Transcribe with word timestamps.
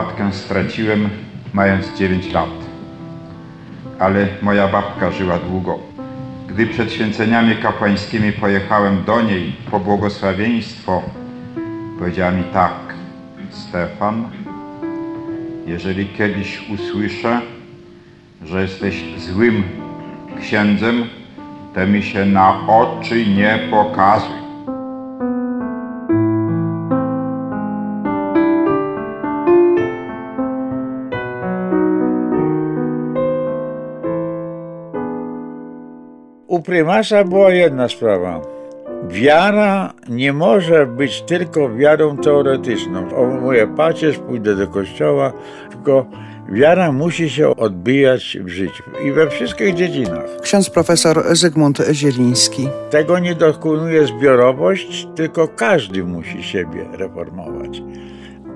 Matkę 0.00 0.32
straciłem 0.32 1.08
mając 1.52 1.98
9 1.98 2.32
lat, 2.32 2.50
ale 3.98 4.26
moja 4.42 4.68
babka 4.68 5.10
żyła 5.10 5.38
długo. 5.38 5.78
Gdy 6.48 6.66
przed 6.66 6.92
święceniami 6.92 7.56
kapłańskimi 7.56 8.32
pojechałem 8.32 9.04
do 9.04 9.22
niej 9.22 9.52
po 9.70 9.80
błogosławieństwo, 9.80 11.02
powiedziała 11.98 12.30
mi 12.30 12.44
tak, 12.44 12.72
Stefan, 13.50 14.28
jeżeli 15.66 16.06
kiedyś 16.06 16.70
usłyszę, 16.70 17.40
że 18.44 18.62
jesteś 18.62 19.04
złym 19.18 19.62
księdzem, 20.40 21.04
to 21.74 21.86
mi 21.86 22.02
się 22.02 22.26
na 22.26 22.66
oczy 22.68 23.26
nie 23.26 23.58
pokazuj. 23.70 24.39
U 36.70 36.72
prymasza 36.72 37.24
była 37.24 37.50
jedna 37.50 37.88
sprawa. 37.88 38.40
Wiara 39.08 39.92
nie 40.08 40.32
może 40.32 40.86
być 40.86 41.22
tylko 41.22 41.74
wiarą 41.76 42.16
teoretyczną. 42.16 43.16
O, 43.16 43.26
moje 43.26 43.66
pacierz, 43.66 44.18
pójdę 44.18 44.56
do 44.56 44.68
kościoła, 44.68 45.32
tylko 45.70 46.06
wiara 46.48 46.92
musi 46.92 47.30
się 47.30 47.56
odbijać 47.56 48.38
w 48.40 48.48
życiu 48.48 48.82
i 49.04 49.12
we 49.12 49.30
wszystkich 49.30 49.74
dziedzinach. 49.74 50.40
Ksiądz 50.42 50.70
profesor 50.70 51.36
Zygmunt 51.36 51.78
Zieliński. 51.92 52.68
Tego 52.90 53.18
nie 53.18 53.34
dokonuje 53.34 54.06
zbiorowość, 54.06 55.08
tylko 55.16 55.48
każdy 55.48 56.04
musi 56.04 56.42
siebie 56.42 56.84
reformować. 56.92 57.82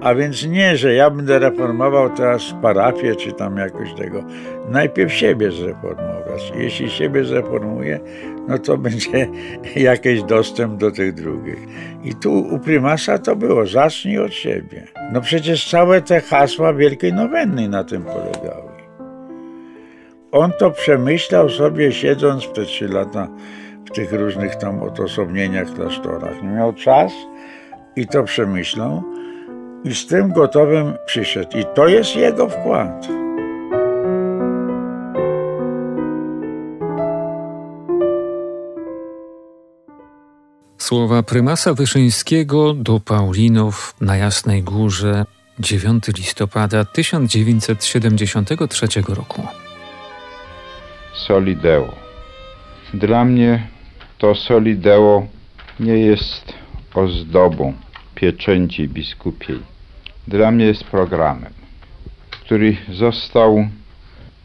A 0.00 0.14
więc 0.14 0.46
nie, 0.46 0.76
że 0.76 0.94
ja 0.94 1.10
będę 1.10 1.38
reformował 1.38 2.10
teraz 2.10 2.54
parafię 2.62 3.16
czy 3.16 3.32
tam 3.32 3.56
jakoś 3.56 3.94
tego. 3.94 4.24
Najpierw 4.68 5.12
siebie 5.12 5.50
zreformować. 5.50 6.52
Jeśli 6.56 6.90
siebie 6.90 7.24
zreformuję, 7.24 8.00
no 8.48 8.58
to 8.58 8.78
będzie 8.88 9.28
jakiś 9.76 10.22
dostęp 10.22 10.80
do 10.80 10.90
tych 10.90 11.14
drugich. 11.14 11.58
I 12.04 12.14
tu 12.14 12.32
u 12.32 12.58
prymasa 12.58 13.18
to 13.18 13.36
było, 13.36 13.66
zacznij 13.66 14.18
od 14.18 14.34
siebie. 14.34 14.86
No 15.12 15.20
przecież 15.20 15.70
całe 15.70 16.02
te 16.02 16.20
hasła 16.20 16.74
Wielkiej 16.74 17.12
Nowennej 17.12 17.68
na 17.68 17.84
tym 17.84 18.02
polegały. 18.02 18.74
On 20.32 20.52
to 20.58 20.70
przemyślał 20.70 21.48
sobie 21.48 21.92
siedząc 21.92 22.52
te 22.52 22.64
trzy 22.64 22.88
lata 22.88 23.28
w 23.86 23.90
tych 23.90 24.12
różnych 24.12 24.56
tam 24.56 24.82
odosobnieniach, 24.82 25.74
klasztorach. 25.74 26.42
Miał 26.42 26.72
czas 26.72 27.12
i 27.96 28.06
to 28.06 28.22
przemyślał 28.22 29.02
i 29.84 29.94
z 29.94 30.06
tym 30.06 30.32
gotowym 30.32 30.94
przyszedł. 31.06 31.58
I 31.58 31.64
to 31.74 31.88
jest 31.88 32.16
jego 32.16 32.48
wkład. 32.48 33.08
Słowa 40.78 41.22
prymasa 41.22 41.74
Wyszyńskiego 41.74 42.74
do 42.74 43.00
Paulinów 43.00 43.94
na 44.00 44.16
Jasnej 44.16 44.62
Górze 44.62 45.24
9 45.58 46.04
listopada 46.18 46.84
1973 46.84 48.86
roku. 49.08 49.42
Solideo. 51.26 51.94
Dla 52.94 53.24
mnie 53.24 53.68
to 54.18 54.34
solideo 54.34 55.26
nie 55.80 55.98
jest 55.98 56.52
ozdobą 56.94 57.74
pieczęci 58.14 58.88
biskupiej. 58.88 59.73
Dla 60.28 60.50
mnie 60.50 60.64
jest 60.64 60.84
programem, 60.84 61.52
który 62.30 62.76
został 62.92 63.68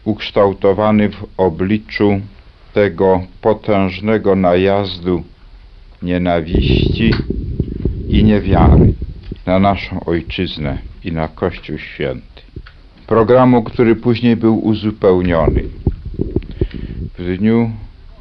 ukształtowany 0.03 1.09
w 1.09 1.25
obliczu 1.37 2.21
tego 2.73 3.21
potężnego 3.41 4.35
najazdu 4.35 5.23
nienawiści 6.01 7.13
i 8.09 8.23
niewiary 8.23 8.93
na 9.45 9.59
naszą 9.59 10.05
ojczyznę 10.05 10.77
i 11.03 11.11
na 11.11 11.27
Kościół 11.27 11.77
Święty. 11.77 12.41
Programu, 13.07 13.63
który 13.63 13.95
później 13.95 14.35
był 14.35 14.65
uzupełniony 14.65 15.63
w 17.17 17.37
dniu 17.37 17.71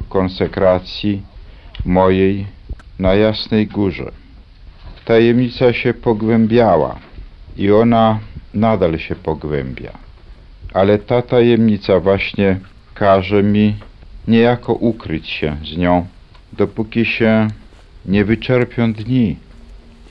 konsekracji 0.09 1.21
mojej 1.85 2.45
na 2.99 3.15
Jasnej 3.15 3.67
Górze. 3.67 4.11
Tajemnica 5.05 5.73
się 5.73 5.93
pogłębiała 5.93 7.08
i 7.59 7.71
ona 7.71 8.19
nadal 8.53 8.99
się 8.99 9.15
pogłębia. 9.15 9.91
Ale 10.73 10.97
ta 10.97 11.21
tajemnica 11.21 11.99
właśnie 11.99 12.59
każe 12.93 13.43
mi 13.43 13.75
niejako 14.27 14.73
ukryć 14.73 15.29
się 15.29 15.57
z 15.63 15.77
nią, 15.77 16.07
dopóki 16.53 17.05
się 17.05 17.47
nie 18.05 18.25
wyczerpią 18.25 18.93
dni 18.93 19.35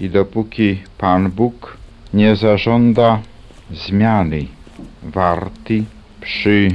i 0.01 0.11
dopóki 0.11 0.79
Pan 0.99 1.31
Bóg 1.31 1.77
nie 2.15 2.37
zażąda 2.37 3.21
zmiany 3.71 4.47
warty 5.03 5.85
przy 6.21 6.69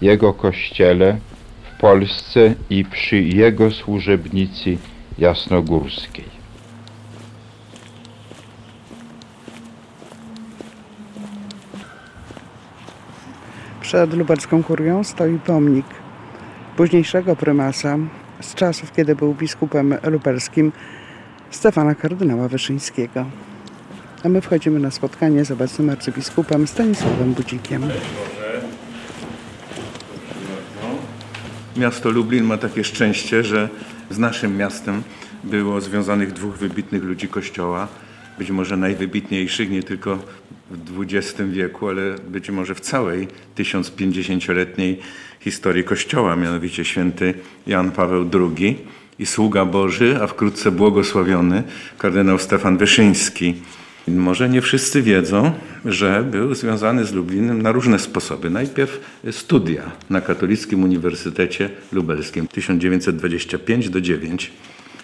Jego 0.00 0.34
Kościele 0.34 1.16
w 1.62 1.80
Polsce 1.80 2.54
i 2.70 2.84
przy 2.84 3.22
Jego 3.22 3.70
służebnicy 3.70 4.78
jasnogórskiej. 5.18 6.41
Przed 13.92 14.14
lubelską 14.14 14.62
kurią 14.62 15.04
stoi 15.04 15.38
pomnik 15.38 15.86
późniejszego 16.76 17.36
prymasa 17.36 17.98
z 18.40 18.54
czasów, 18.54 18.92
kiedy 18.92 19.16
był 19.16 19.34
biskupem 19.34 19.94
lubelskim 20.02 20.72
Stefana 21.50 21.94
kardynała 21.94 22.48
Wyszyńskiego. 22.48 23.26
A 24.24 24.28
my 24.28 24.40
wchodzimy 24.40 24.80
na 24.80 24.90
spotkanie 24.90 25.44
z 25.44 25.50
obecnym 25.50 25.90
arcybiskupem 25.90 26.66
Stanisławem 26.66 27.34
Budzikiem. 27.34 27.82
Miasto 31.76 32.10
Lublin 32.10 32.44
ma 32.44 32.58
takie 32.58 32.84
szczęście, 32.84 33.44
że 33.44 33.68
z 34.10 34.18
naszym 34.18 34.56
miastem 34.56 35.02
było 35.44 35.80
związanych 35.80 36.32
dwóch 36.32 36.54
wybitnych 36.54 37.02
ludzi 37.02 37.28
Kościoła, 37.28 37.88
być 38.38 38.50
może 38.50 38.76
najwybitniejszych 38.76 39.70
nie 39.70 39.82
tylko 39.82 40.18
w 40.72 41.02
XX 41.12 41.50
wieku, 41.50 41.88
ale 41.88 42.14
być 42.28 42.50
może 42.50 42.74
w 42.74 42.80
całej 42.80 43.28
1050-letniej 43.56 44.98
historii 45.40 45.84
Kościoła, 45.84 46.36
mianowicie 46.36 46.84
święty 46.84 47.34
Jan 47.66 47.90
Paweł 47.90 48.30
II 48.34 48.78
i 49.18 49.26
sługa 49.26 49.64
Boży, 49.64 50.18
a 50.22 50.26
wkrótce 50.26 50.70
błogosławiony 50.70 51.62
kardynał 51.98 52.38
Stefan 52.38 52.76
Wyszyński. 52.78 53.54
Może 54.08 54.48
nie 54.48 54.60
wszyscy 54.60 55.02
wiedzą, 55.02 55.52
że 55.84 56.24
był 56.30 56.54
związany 56.54 57.04
z 57.04 57.12
Lublinem 57.12 57.62
na 57.62 57.72
różne 57.72 57.98
sposoby. 57.98 58.50
Najpierw 58.50 59.00
studia 59.30 59.90
na 60.10 60.20
Katolickim 60.20 60.84
Uniwersytecie 60.84 61.70
Lubelskim 61.92 62.48
1925 62.48 63.88
do 63.88 64.00
9. 64.00 64.52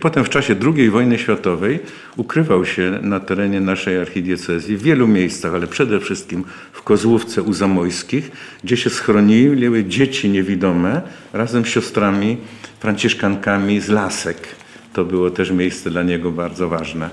Potem 0.01 0.25
w 0.25 0.29
czasie 0.29 0.57
II 0.77 0.91
wojny 0.91 1.19
światowej 1.19 1.79
ukrywał 2.17 2.65
się 2.65 2.99
na 3.03 3.21
terenie 3.21 3.61
naszej 3.61 3.99
archidiecezji 3.99 4.77
w 4.77 4.83
wielu 4.83 5.09
miejscach, 5.09 5.55
ale 5.55 5.67
przede 5.67 6.01
wszystkim 6.01 6.45
w 6.73 6.83
Kozłówce 6.83 7.43
u 7.43 7.53
Zamojskich, 7.53 8.31
gdzie 8.65 8.77
się 8.77 8.91
schroniły 8.91 9.85
dzieci 9.85 10.31
niewidome 10.31 11.03
razem 11.33 11.65
z 11.65 11.69
siostrami 11.69 12.37
franciszkankami 12.81 13.81
z 13.81 13.89
Lasek. 13.89 14.49
To 14.93 15.05
było 15.05 15.31
też 15.31 15.51
miejsce 15.51 15.91
dla 15.91 16.03
niego 16.03 16.31
bardzo 16.31 16.69
ważne. 16.69 17.11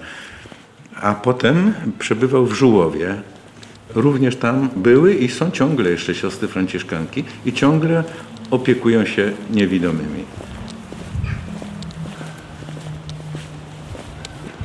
A 1.01 1.13
potem 1.13 1.73
przebywał 1.99 2.45
w 2.45 2.53
Żułowie. 2.53 3.15
Również 3.95 4.35
tam 4.35 4.69
były 4.75 5.13
i 5.13 5.29
są 5.29 5.51
ciągle 5.51 5.89
jeszcze 5.89 6.15
siostry 6.15 6.47
franciszkanki 6.47 7.23
i 7.45 7.53
ciągle 7.53 8.03
opiekują 8.51 9.05
się 9.05 9.31
niewidomymi. 9.51 10.44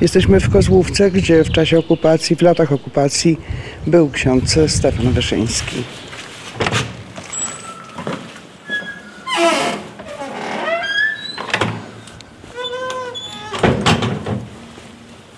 Jesteśmy 0.01 0.39
w 0.39 0.49
Kozłówce, 0.49 1.11
gdzie 1.11 1.43
w 1.43 1.51
czasie 1.51 1.79
okupacji, 1.79 2.35
w 2.35 2.41
latach 2.41 2.71
okupacji 2.71 3.37
był 3.87 4.09
ksiądz 4.09 4.59
Stefan 4.67 5.11
Wyszyński. 5.11 5.83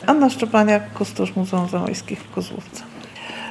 Anna 0.07 0.29
Szczepaniak, 0.29 0.93
kustosz 0.93 1.35
Muzeum 1.35 1.69
Zamojskich 1.69 2.19
w 2.19 2.31
Kozłówce. 2.31 2.92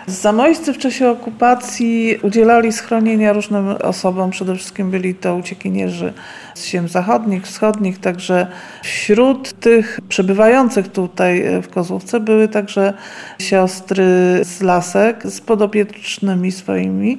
Zamojscy 0.06 0.72
w 0.72 0.78
czasie 0.78 1.10
okupacji 1.10 2.18
udzielali 2.22 2.72
schronienia 2.72 3.32
różnym 3.32 3.68
osobom. 3.68 4.30
Przede 4.30 4.56
wszystkim 4.56 4.90
byli 4.90 5.14
to 5.14 5.36
uciekinierzy 5.36 6.12
z 6.54 6.66
ziem 6.66 6.88
zachodnich, 6.88 7.42
wschodnich. 7.46 7.98
Także 7.98 8.46
wśród 8.82 9.52
tych 9.52 10.00
przebywających 10.08 10.88
tutaj 10.88 11.44
w 11.62 11.68
Kozłówce 11.68 12.20
były 12.20 12.48
także 12.48 12.94
siostry 13.38 14.04
z 14.42 14.60
Lasek 14.62 15.26
z 15.26 15.40
podopiecznymi 15.40 16.52
swoimi. 16.52 17.18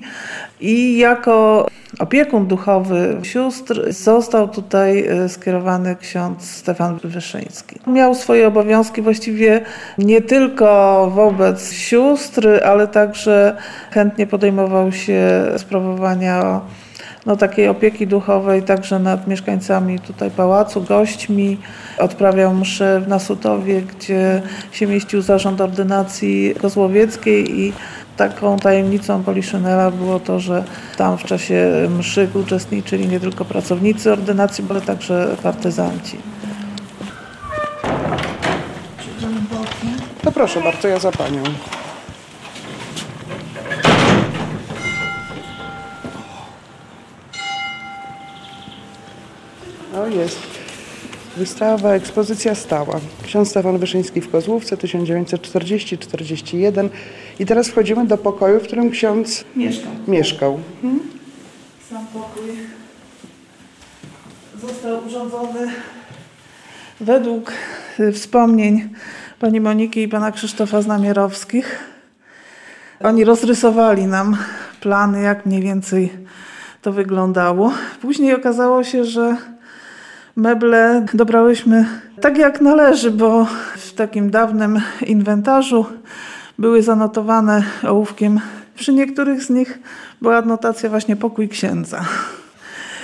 I 0.63 0.97
jako 0.97 1.67
opiekun 1.99 2.47
duchowy 2.47 3.17
sióstr 3.23 3.93
został 3.93 4.47
tutaj 4.47 5.07
e, 5.07 5.29
skierowany 5.29 5.95
ksiądz 5.95 6.49
Stefan 6.49 6.99
Wyszyński. 7.03 7.79
Miał 7.87 8.15
swoje 8.15 8.47
obowiązki 8.47 9.01
właściwie 9.01 9.61
nie 9.97 10.21
tylko 10.21 11.11
wobec 11.15 11.73
sióstr, 11.73 12.47
ale 12.65 12.87
także 12.87 13.57
chętnie 13.91 14.27
podejmował 14.27 14.91
się 14.91 15.21
sprawowania 15.57 16.61
no, 17.25 17.35
takiej 17.35 17.67
opieki 17.67 18.07
duchowej 18.07 18.63
także 18.63 18.99
nad 18.99 19.27
mieszkańcami 19.27 19.99
tutaj 19.99 20.31
pałacu, 20.31 20.81
gośćmi. 20.81 21.57
Odprawiał 21.97 22.53
mszę 22.53 23.01
w 23.01 23.07
Nasutowie, 23.07 23.81
gdzie 23.81 24.41
się 24.71 24.87
mieścił 24.87 25.21
zarząd 25.21 25.61
ordynacji 25.61 26.55
kozłowieckiej 26.61 27.59
i 27.59 27.73
Taką 28.17 28.57
tajemnicą 28.57 29.23
Poliszynela 29.23 29.91
było 29.91 30.19
to, 30.19 30.39
że 30.39 30.63
tam 30.97 31.17
w 31.17 31.23
czasie 31.23 31.89
mszy 31.99 32.29
uczestniczyli 32.33 33.07
nie 33.07 33.19
tylko 33.19 33.45
pracownicy 33.45 34.11
ordynacji, 34.11 34.65
ale 34.69 34.81
także 34.81 35.35
partyzanci. 35.43 36.17
To 40.21 40.31
proszę 40.31 40.61
bardzo, 40.61 40.87
ja 40.87 40.99
za 40.99 41.11
panią. 41.11 41.43
O, 49.95 50.07
jest. 50.07 50.39
Wystawa, 51.37 51.93
ekspozycja 51.93 52.55
stała. 52.55 52.99
Ksiądz 53.23 53.49
Stefan 53.49 53.77
Wyszyński 53.77 54.21
w 54.21 54.31
Kozłówce 54.31 54.75
1940-41. 54.77 56.89
I 57.39 57.45
teraz 57.45 57.67
wchodzimy 57.67 58.07
do 58.07 58.17
pokoju, 58.17 58.59
w 58.59 58.63
którym 58.63 58.91
ksiądz 58.91 59.45
Mieszkał. 59.55 59.91
mieszkał. 60.07 60.59
Mhm. 60.83 60.99
Sam 61.89 62.05
pokój 62.13 62.49
został 64.61 65.05
urządzony 65.07 65.71
według 66.99 67.51
wspomnień 68.13 68.89
pani 69.39 69.61
Moniki 69.61 70.01
i 70.01 70.07
pana 70.07 70.31
Krzysztofa 70.31 70.81
Znamierowskich. 70.81 71.79
Oni 72.99 73.23
rozrysowali 73.23 74.05
nam 74.05 74.37
plany, 74.81 75.21
jak 75.21 75.45
mniej 75.45 75.61
więcej 75.61 76.13
to 76.81 76.91
wyglądało. 76.91 77.73
Później 78.01 78.33
okazało 78.33 78.83
się, 78.83 79.05
że 79.05 79.37
meble 80.35 81.05
dobrałyśmy 81.13 81.85
tak 82.21 82.37
jak 82.37 82.61
należy, 82.61 83.11
bo 83.11 83.47
w 83.75 83.93
takim 83.93 84.31
dawnym 84.31 84.81
inwentarzu 85.05 85.85
były 86.59 86.81
zanotowane 86.81 87.63
ołówkiem. 87.87 88.39
Przy 88.75 88.93
niektórych 88.93 89.43
z 89.43 89.49
nich 89.49 89.79
była 90.21 90.37
adnotacja 90.37 90.89
właśnie 90.89 91.15
pokój 91.15 91.49
księdza. 91.49 92.05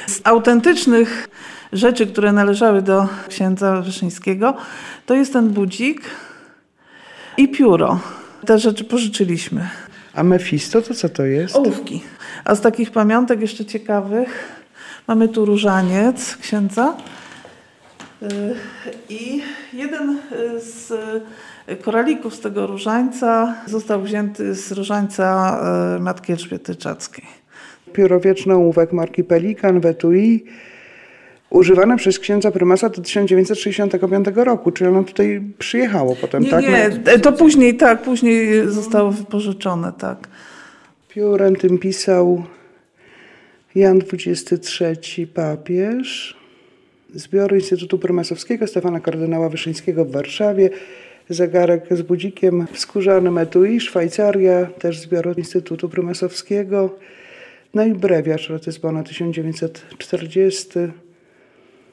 Z 0.07 0.21
autentycznych 0.23 1.27
rzeczy, 1.73 2.07
które 2.07 2.31
należały 2.31 2.81
do 2.81 3.07
księdza 3.27 3.81
Wyszyńskiego, 3.81 4.53
to 5.05 5.13
jest 5.13 5.33
ten 5.33 5.49
budzik 5.49 6.01
i 7.37 7.47
pióro. 7.47 7.99
Te 8.45 8.59
rzeczy 8.59 8.83
pożyczyliśmy. 8.83 9.69
A 10.13 10.23
Mefisto 10.23 10.81
to 10.81 10.93
co 10.93 11.09
to 11.09 11.25
jest? 11.25 11.55
Ołówki. 11.55 12.03
A 12.45 12.55
z 12.55 12.61
takich 12.61 12.91
pamiątek 12.91 13.41
jeszcze 13.41 13.65
ciekawych 13.65 14.59
mamy 15.07 15.27
tu 15.27 15.45
różaniec 15.45 16.37
księdza. 16.37 16.97
Y, 18.23 18.27
I 19.09 19.41
jeden 19.73 20.09
y, 20.09 20.59
z 20.59 20.93
koralików 21.81 22.35
z 22.35 22.39
tego 22.39 22.67
różańca 22.67 23.55
został 23.65 24.01
wzięty 24.01 24.55
z 24.55 24.71
różańca 24.71 25.57
y, 25.97 25.99
Matki 25.99 26.31
Elżbiety 26.31 26.75
Czackiej. 26.75 27.25
Pióro 27.93 28.19
wieczne 28.19 28.55
ołówek 28.55 28.93
marki 28.93 29.23
Pelikan 29.23 29.79
w 29.79 29.85
etui, 29.85 30.45
używane 31.49 31.97
przez 31.97 32.19
księdza 32.19 32.51
prymasa 32.51 32.89
do 32.89 33.01
1965 33.01 34.27
roku, 34.35 34.71
czyli 34.71 34.89
ono 34.89 35.03
tutaj 35.03 35.41
przyjechało 35.59 36.15
potem, 36.15 36.43
Nie, 36.43 36.49
tak? 36.49 36.63
nie, 36.63 37.19
to 37.19 37.33
później, 37.33 37.77
tak, 37.77 38.01
później 38.01 38.69
zostało 38.69 39.11
wypożyczone, 39.11 39.93
tak. 39.93 40.27
Piórem 41.09 41.55
tym 41.55 41.77
pisał 41.77 42.43
Jan 43.79 44.01
XXIII 44.13 45.27
papież. 45.27 46.37
Zbiory 47.13 47.57
Instytutu 47.57 47.99
Prymasowskiego 47.99 48.67
Stefana 48.67 48.99
Kardynała 48.99 49.49
Wyszyńskiego 49.49 50.05
w 50.05 50.11
Warszawie. 50.11 50.69
Zegarek 51.29 51.85
z 51.91 52.01
budzikiem 52.01 52.67
w 52.71 52.79
skórzanym 52.79 53.37
etui, 53.37 53.79
Szwajcaria, 53.79 54.65
też 54.65 54.99
zbiór 54.99 55.37
Instytutu 55.37 55.89
Prymasowskiego. 55.89 56.95
No 57.73 57.85
i 57.85 57.93
brewiarz 57.93 58.49
Ratyzbona 58.49 59.03
1940. 59.03 60.69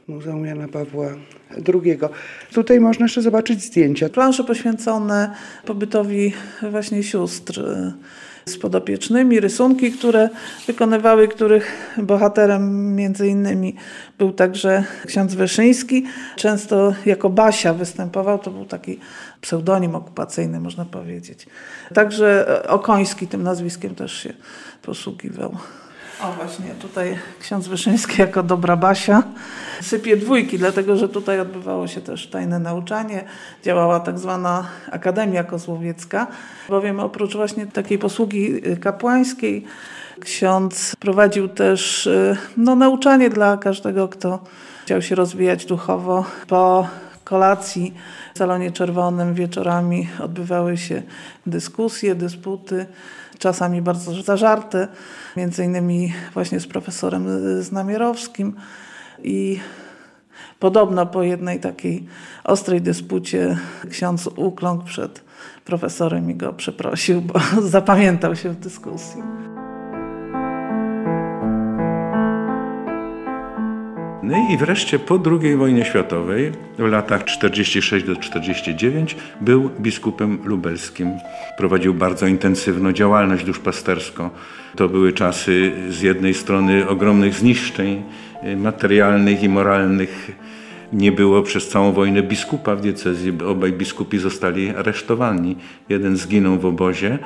Muzeum 0.08 0.46
Jana 0.46 0.68
Pawła 0.68 1.16
II. 1.74 1.98
Tutaj 2.52 2.80
można 2.80 3.04
jeszcze 3.04 3.22
zobaczyć 3.22 3.62
zdjęcia. 3.62 4.08
Plansze 4.08 4.44
poświęcone 4.44 5.34
pobytowi 5.64 6.32
właśnie 6.70 7.02
sióstr 7.02 7.62
z 8.48 8.58
podopiecznymi, 8.58 9.40
rysunki, 9.40 9.92
które 9.92 10.28
wykonywały, 10.66 11.28
których 11.28 11.94
bohaterem 12.02 12.94
między 12.96 13.28
innymi 13.28 13.74
był 14.18 14.32
także 14.32 14.84
ksiądz 15.06 15.34
Wyszyński. 15.34 16.06
Często 16.36 16.94
jako 17.06 17.30
Basia 17.30 17.74
występował, 17.74 18.38
to 18.38 18.50
był 18.50 18.64
taki 18.64 19.00
pseudonim 19.40 19.94
okupacyjny, 19.94 20.60
można 20.60 20.84
powiedzieć. 20.84 21.46
Także 21.94 22.62
Okoński 22.68 23.26
tym 23.26 23.42
nazwiskiem 23.42 23.94
też 23.94 24.12
się 24.12 24.32
posługiwał. 24.82 25.56
O 26.22 26.32
właśnie, 26.32 26.74
tutaj 26.80 27.18
ksiądz 27.40 27.68
Wyszyński 27.68 28.20
jako 28.20 28.42
dobra 28.42 28.76
Basia 28.76 29.22
sypie 29.80 30.16
dwójki, 30.16 30.58
dlatego 30.58 30.96
że 30.96 31.08
tutaj 31.08 31.40
odbywało 31.40 31.88
się 31.88 32.00
też 32.00 32.26
tajne 32.26 32.58
nauczanie. 32.58 33.24
Działała 33.62 34.00
tak 34.00 34.18
zwana 34.18 34.66
Akademia 34.90 35.44
Kozłowiecka, 35.44 36.26
bowiem 36.68 37.00
oprócz 37.00 37.36
właśnie 37.36 37.66
takiej 37.66 37.98
posługi 37.98 38.62
kapłańskiej 38.80 39.64
ksiądz 40.20 40.96
prowadził 40.96 41.48
też 41.48 42.08
no, 42.56 42.76
nauczanie 42.76 43.30
dla 43.30 43.56
każdego, 43.56 44.08
kto 44.08 44.38
chciał 44.84 45.02
się 45.02 45.14
rozwijać 45.14 45.66
duchowo. 45.66 46.24
Po 46.48 46.88
kolacji 47.24 47.94
w 48.34 48.38
Salonie 48.38 48.72
Czerwonym 48.72 49.34
wieczorami 49.34 50.08
odbywały 50.20 50.76
się 50.76 51.02
dyskusje, 51.46 52.14
dysputy, 52.14 52.86
czasami 53.38 53.82
bardzo 53.82 54.22
zażarte, 54.22 54.88
między 55.36 55.64
innymi 55.64 56.12
właśnie 56.34 56.60
z 56.60 56.66
profesorem 56.66 57.26
Znamierowskim 57.62 58.56
i 59.22 59.60
podobno 60.58 61.06
po 61.06 61.22
jednej 61.22 61.60
takiej 61.60 62.06
ostrej 62.44 62.82
dyspucie 62.82 63.58
ksiądz 63.90 64.26
ukląkł 64.36 64.84
przed 64.84 65.24
profesorem 65.64 66.30
i 66.30 66.34
go 66.34 66.52
przeprosił, 66.52 67.22
bo 67.22 67.40
zapamiętał 67.62 68.36
się 68.36 68.50
w 68.50 68.56
dyskusji. 68.56 69.22
I 74.34 74.56
wreszcie 74.56 74.98
po 74.98 75.20
II 75.42 75.56
wojnie 75.56 75.84
światowej, 75.84 76.52
w 76.78 76.82
latach 76.82 77.24
46 77.24 78.06
do 78.06 78.16
49, 78.16 79.16
był 79.40 79.70
biskupem 79.80 80.38
lubelskim. 80.44 81.10
Prowadził 81.58 81.94
bardzo 81.94 82.26
intensywną 82.26 82.92
działalność 82.92 83.44
duszpasterską. 83.44 84.30
To 84.76 84.88
były 84.88 85.12
czasy 85.12 85.72
z 85.88 86.02
jednej 86.02 86.34
strony 86.34 86.88
ogromnych 86.88 87.34
zniszczeń 87.34 88.02
materialnych 88.56 89.42
i 89.42 89.48
moralnych. 89.48 90.30
Nie 90.92 91.12
było 91.12 91.42
przez 91.42 91.68
całą 91.68 91.92
wojnę 91.92 92.22
biskupa 92.22 92.76
w 92.76 92.80
diecezji. 92.80 93.32
Obaj 93.46 93.72
biskupi 93.72 94.18
zostali 94.18 94.70
aresztowani. 94.70 95.56
Jeden 95.88 96.16
zginął 96.16 96.58
w 96.58 96.66
obozie, 96.66 97.18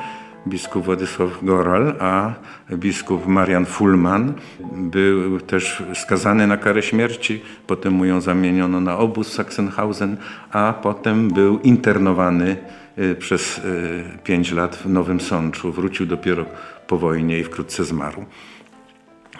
biskup 0.46 0.84
Władysław 0.84 1.44
Goral, 1.44 1.94
a 2.00 2.34
biskup 2.72 3.26
Marian 3.26 3.66
Fulman 3.66 4.34
był 4.72 5.40
też 5.40 5.82
skazany 5.94 6.46
na 6.46 6.56
karę 6.56 6.82
śmierci. 6.82 7.42
Potem 7.66 7.92
mu 7.92 8.04
ją 8.04 8.20
zamieniono 8.20 8.80
na 8.80 8.98
obóz 8.98 9.32
Sachsenhausen, 9.32 10.16
a 10.52 10.74
potem 10.82 11.28
był 11.28 11.58
internowany 11.58 12.56
przez 13.18 13.60
pięć 14.24 14.52
lat 14.52 14.76
w 14.76 14.86
Nowym 14.86 15.20
Sączu. 15.20 15.72
Wrócił 15.72 16.06
dopiero 16.06 16.44
po 16.86 16.98
wojnie 16.98 17.38
i 17.38 17.44
wkrótce 17.44 17.84
zmarł. 17.84 18.24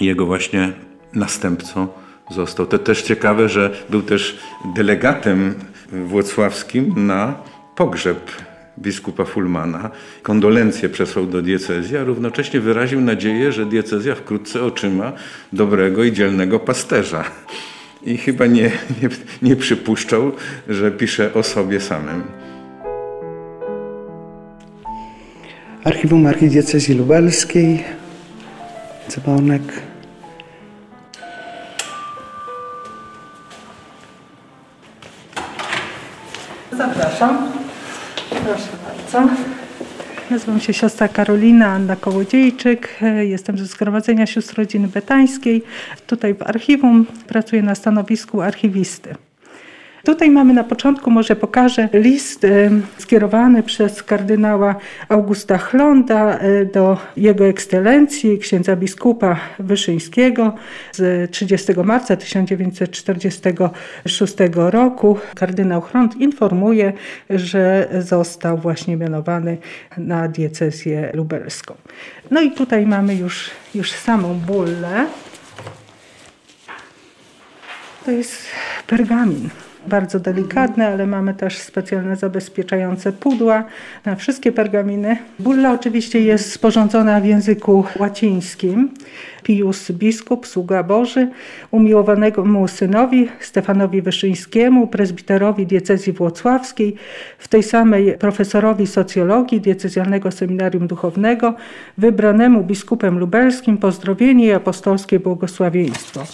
Jego 0.01 0.27
właśnie 0.27 0.73
następcą 1.15 1.89
został. 2.31 2.67
To 2.67 2.79
też 2.79 3.03
ciekawe, 3.03 3.49
że 3.49 3.71
był 3.91 4.03
też 4.03 4.39
delegatem 4.75 5.55
włocławskim 5.93 7.07
na 7.07 7.35
pogrzeb 7.77 8.31
biskupa 8.81 9.25
Fulmana. 9.25 9.91
Kondolencje 10.23 10.89
przesłał 10.89 11.27
do 11.27 11.43
diecezji, 11.43 11.97
a 11.97 12.05
równocześnie 12.05 12.61
wyraził 12.61 13.01
nadzieję, 13.01 13.53
że 13.53 13.67
diecezja 13.67 14.15
wkrótce 14.15 14.63
otrzyma 14.63 15.13
dobrego 15.53 16.05
i 16.05 16.13
dzielnego 16.13 16.59
pasterza. 16.59 17.25
I 18.03 18.17
chyba 18.19 18.47
nie, 18.47 18.71
nie, 19.03 19.09
nie 19.43 19.57
przypuszczał, 19.57 20.33
że 20.69 20.91
pisze 20.91 21.35
o 21.35 21.43
sobie 21.43 21.81
samym. 21.81 22.23
Archiwum 25.85 26.27
Archidiecezji 26.27 26.95
Lubelskiej, 26.95 27.85
dzwonek. 29.09 29.63
Zapraszam. 36.73 37.50
Proszę 38.51 38.69
bardzo. 39.13 39.35
Nazywam 40.31 40.61
się 40.61 40.73
siostra 40.73 41.09
Karolina 41.09 41.67
Anna 41.67 41.97
Kołodziejczyk. 41.97 42.99
Jestem 43.21 43.59
ze 43.59 43.67
Zgromadzenia 43.67 44.27
Sióstr 44.27 44.59
Rodziny 44.59 44.89
Betańskiej. 44.89 45.63
Tutaj 46.07 46.35
w 46.35 46.43
archiwum 46.43 47.07
pracuję 47.27 47.63
na 47.63 47.75
stanowisku 47.75 48.41
archiwisty. 48.41 49.15
Tutaj 50.05 50.31
mamy 50.31 50.55
na 50.55 50.65
początku, 50.65 51.11
może 51.11 51.37
pokażę, 51.37 51.89
list 51.93 52.47
skierowany 52.99 53.63
przez 53.63 54.03
kardynała 54.03 54.75
Augusta 55.09 55.59
Chlonda 55.59 56.43
y, 56.43 56.71
do 56.73 56.99
Jego 57.17 57.47
Ekscelencji, 57.47 58.39
księdza 58.39 58.77
biskupa 58.77 59.37
Wyszyńskiego 59.59 60.55
z 60.93 61.31
30 61.31 61.73
marca 61.85 62.17
1946 62.17 64.35
roku. 64.55 65.19
Kardynał 65.35 65.81
Chlond 65.81 66.17
informuje, 66.17 66.93
że 67.31 67.89
został 67.99 68.59
właśnie 68.59 68.97
mianowany 68.97 69.59
na 69.97 70.29
diecezję 70.29 71.11
lubelską. 71.15 71.75
No 72.31 72.41
i 72.41 72.51
tutaj 72.51 72.87
mamy 72.87 73.15
już, 73.15 73.51
już 73.75 73.93
samą 73.93 74.35
bullę. 74.35 75.07
To 78.05 78.11
jest 78.11 78.43
pergamin 78.87 79.49
bardzo 79.87 80.21
delikatne, 80.21 80.89
ale 80.89 81.07
mamy 81.07 81.35
też 81.35 81.59
specjalne 81.59 82.17
zabezpieczające 82.17 83.13
pudła 83.13 83.65
na 84.05 84.17
wszystkie 84.17 84.53
pergaminy. 84.53 85.17
Bulla 85.39 85.73
oczywiście 85.73 86.21
jest 86.21 86.53
sporządzona 86.53 87.21
w 87.21 87.25
języku 87.25 87.85
łacińskim. 87.99 88.91
Pius 89.43 89.91
biskup, 89.93 90.47
sługa 90.47 90.83
Boży, 90.83 91.29
umiłowanemu 91.71 92.69
synowi 92.69 93.29
Stefanowi 93.41 94.03
Wyszyńskiemu, 94.03 94.87
prezbiterowi 94.87 95.67
diecezji 95.67 96.13
włocławskiej, 96.13 96.97
w 97.39 97.49
tej 97.49 97.63
samej 97.63 98.19
profesorowi 98.19 98.87
socjologii 98.87 99.61
diecezjalnego 99.61 100.31
seminarium 100.31 100.87
duchownego, 100.87 101.55
wybranemu 101.99 102.65
biskupem 102.65 103.19
lubelskim 103.19 103.79
pozdrowienie 103.79 104.47
i 104.47 104.53
apostolskie 104.53 105.21
błogosławieństwo. 105.21 106.25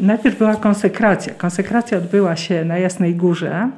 Najpierw 0.00 0.38
była 0.38 0.56
konsekracja. 0.56 1.34
Konsekracja 1.34 1.98
odbyła 1.98 2.36
się 2.36 2.64
na 2.64 2.78
Jasnej 2.78 3.14
Górze 3.14 3.70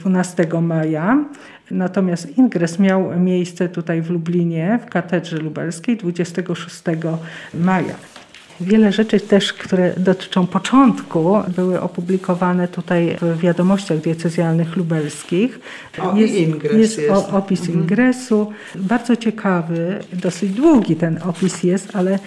12 0.00 0.46
maja, 0.62 1.24
natomiast 1.70 2.38
ingres 2.38 2.78
miał 2.78 3.20
miejsce 3.20 3.68
tutaj 3.68 4.02
w 4.02 4.10
Lublinie, 4.10 4.78
w 4.86 4.90
katedrze 4.90 5.36
lubelskiej 5.36 5.96
26 5.96 6.82
maja. 7.54 7.94
Wiele 8.62 8.92
rzeczy 8.92 9.20
też, 9.20 9.52
które 9.52 9.92
dotyczą 9.96 10.46
początku, 10.46 11.36
były 11.56 11.80
opublikowane 11.80 12.68
tutaj 12.68 13.16
w 13.20 13.38
wiadomościach 13.40 13.98
diecezjalnych 13.98 14.76
lubelskich. 14.76 15.60
O, 15.98 16.16
jest, 16.16 16.34
ingres 16.34 16.72
jest, 16.72 16.98
jest. 16.98 17.10
O, 17.10 17.28
opis 17.28 17.60
mhm. 17.60 17.78
ingresu. 17.78 18.52
Bardzo 18.74 19.16
ciekawy, 19.16 19.98
dosyć 20.12 20.52
długi 20.52 20.96
ten 20.96 21.18
opis 21.22 21.62
jest, 21.62 21.96
ale 21.96 22.18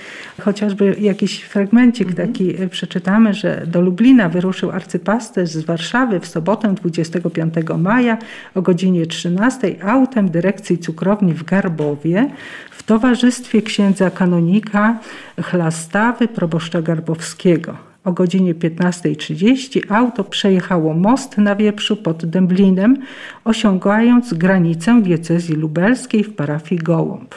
chociażby 0.42 0.96
jakiś 1.00 1.42
fragmencik 1.42 2.08
mhm. 2.10 2.28
taki 2.28 2.54
przeczytamy, 2.70 3.34
że 3.34 3.64
do 3.68 3.82
Lublina 3.82 4.30
wyruszył 4.30 4.72
arcypasterz 4.72 5.50
z 5.50 5.66
Warszawy 5.66 6.20
w 6.20 6.28
sobotę 6.28 6.74
25 6.74 7.54
maja 7.78 8.18
o 8.56 8.62
godzinie 8.62 9.06
13 9.06 9.76
autem 9.84 10.30
dyrekcji 10.30 10.78
cukrowni 10.78 11.34
w 11.34 11.44
Garbowie 11.44 12.30
w 12.72 12.84
towarzystwie 12.84 13.62
księdza 13.62 14.10
kanonika 14.10 15.00
Chlastawy 15.42 16.25
proboszcza 16.28 16.82
Garbowskiego. 16.82 17.78
O 18.04 18.12
godzinie 18.12 18.56
15.30 18.56 19.82
auto 19.90 20.24
przejechało 20.24 20.94
most 20.94 21.38
na 21.38 21.56
Wieprzu 21.56 21.96
pod 21.96 22.26
Dęblinem, 22.26 22.98
osiągając 23.44 24.34
granicę 24.34 25.02
diecezji 25.02 25.56
lubelskiej 25.56 26.24
w 26.24 26.36
parafii 26.36 26.82
Gołąb. 26.82 27.36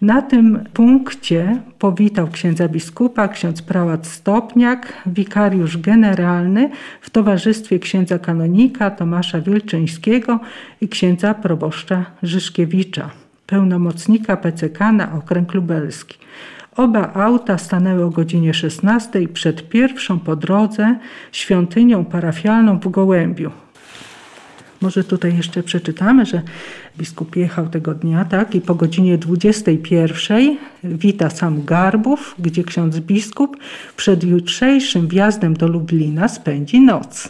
Na 0.00 0.22
tym 0.22 0.64
punkcie 0.74 1.60
powitał 1.78 2.28
księdza 2.28 2.68
biskupa, 2.68 3.28
ksiądz 3.28 3.62
prałat 3.62 4.06
Stopniak, 4.06 4.92
wikariusz 5.06 5.78
generalny 5.78 6.70
w 7.00 7.10
towarzystwie 7.10 7.78
księdza 7.78 8.18
kanonika 8.18 8.90
Tomasza 8.90 9.40
Wilczyńskiego 9.40 10.40
i 10.80 10.88
księdza 10.88 11.34
proboszcza 11.34 12.04
Żyszkiewicza 12.22 13.10
pełnomocnika 13.46 14.36
PCK 14.36 14.92
na 14.92 15.12
okręg 15.12 15.54
lubelski. 15.54 16.18
Oba 16.76 17.12
auta 17.14 17.58
stanęły 17.58 18.04
o 18.04 18.10
godzinie 18.10 18.54
16 18.54 19.28
przed 19.28 19.68
pierwszą 19.68 20.20
po 20.20 20.36
drodze 20.36 20.98
świątynią 21.32 22.04
parafialną 22.04 22.78
w 22.78 22.88
Gołębiu. 22.88 23.50
Może 24.84 25.04
tutaj 25.04 25.36
jeszcze 25.36 25.62
przeczytamy, 25.62 26.26
że 26.26 26.42
biskup 26.98 27.36
jechał 27.36 27.68
tego 27.68 27.94
dnia, 27.94 28.24
tak, 28.24 28.54
i 28.54 28.60
po 28.60 28.74
godzinie 28.74 29.18
21 29.18 30.56
wita 30.84 31.30
sam 31.30 31.64
Garbów, 31.64 32.34
gdzie 32.38 32.64
ksiądz 32.64 33.00
biskup 33.00 33.56
przed 33.96 34.24
jutrzejszym 34.24 35.08
wjazdem 35.08 35.54
do 35.54 35.68
Lublina 35.68 36.28
spędzi 36.28 36.80
noc. 36.80 37.28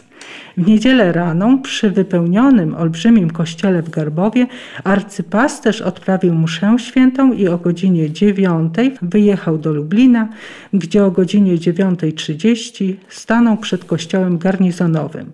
W 0.57 0.67
niedzielę 0.67 1.11
rano 1.11 1.57
przy 1.63 1.91
wypełnionym 1.91 2.75
olbrzymim 2.75 3.31
kościele 3.31 3.81
w 3.81 3.89
Garbowie 3.89 4.47
arcypasterz 4.83 5.81
odprawił 5.81 6.35
mszę 6.35 6.75
świętą 6.79 7.33
i 7.33 7.47
o 7.47 7.57
godzinie 7.57 8.11
9 8.11 8.75
wyjechał 9.01 9.57
do 9.57 9.73
Lublina, 9.73 10.29
gdzie 10.73 11.05
o 11.05 11.11
godzinie 11.11 11.57
9.30 11.57 12.93
stanął 13.09 13.57
przed 13.57 13.85
kościołem 13.85 14.37
garnizonowym. 14.37 15.31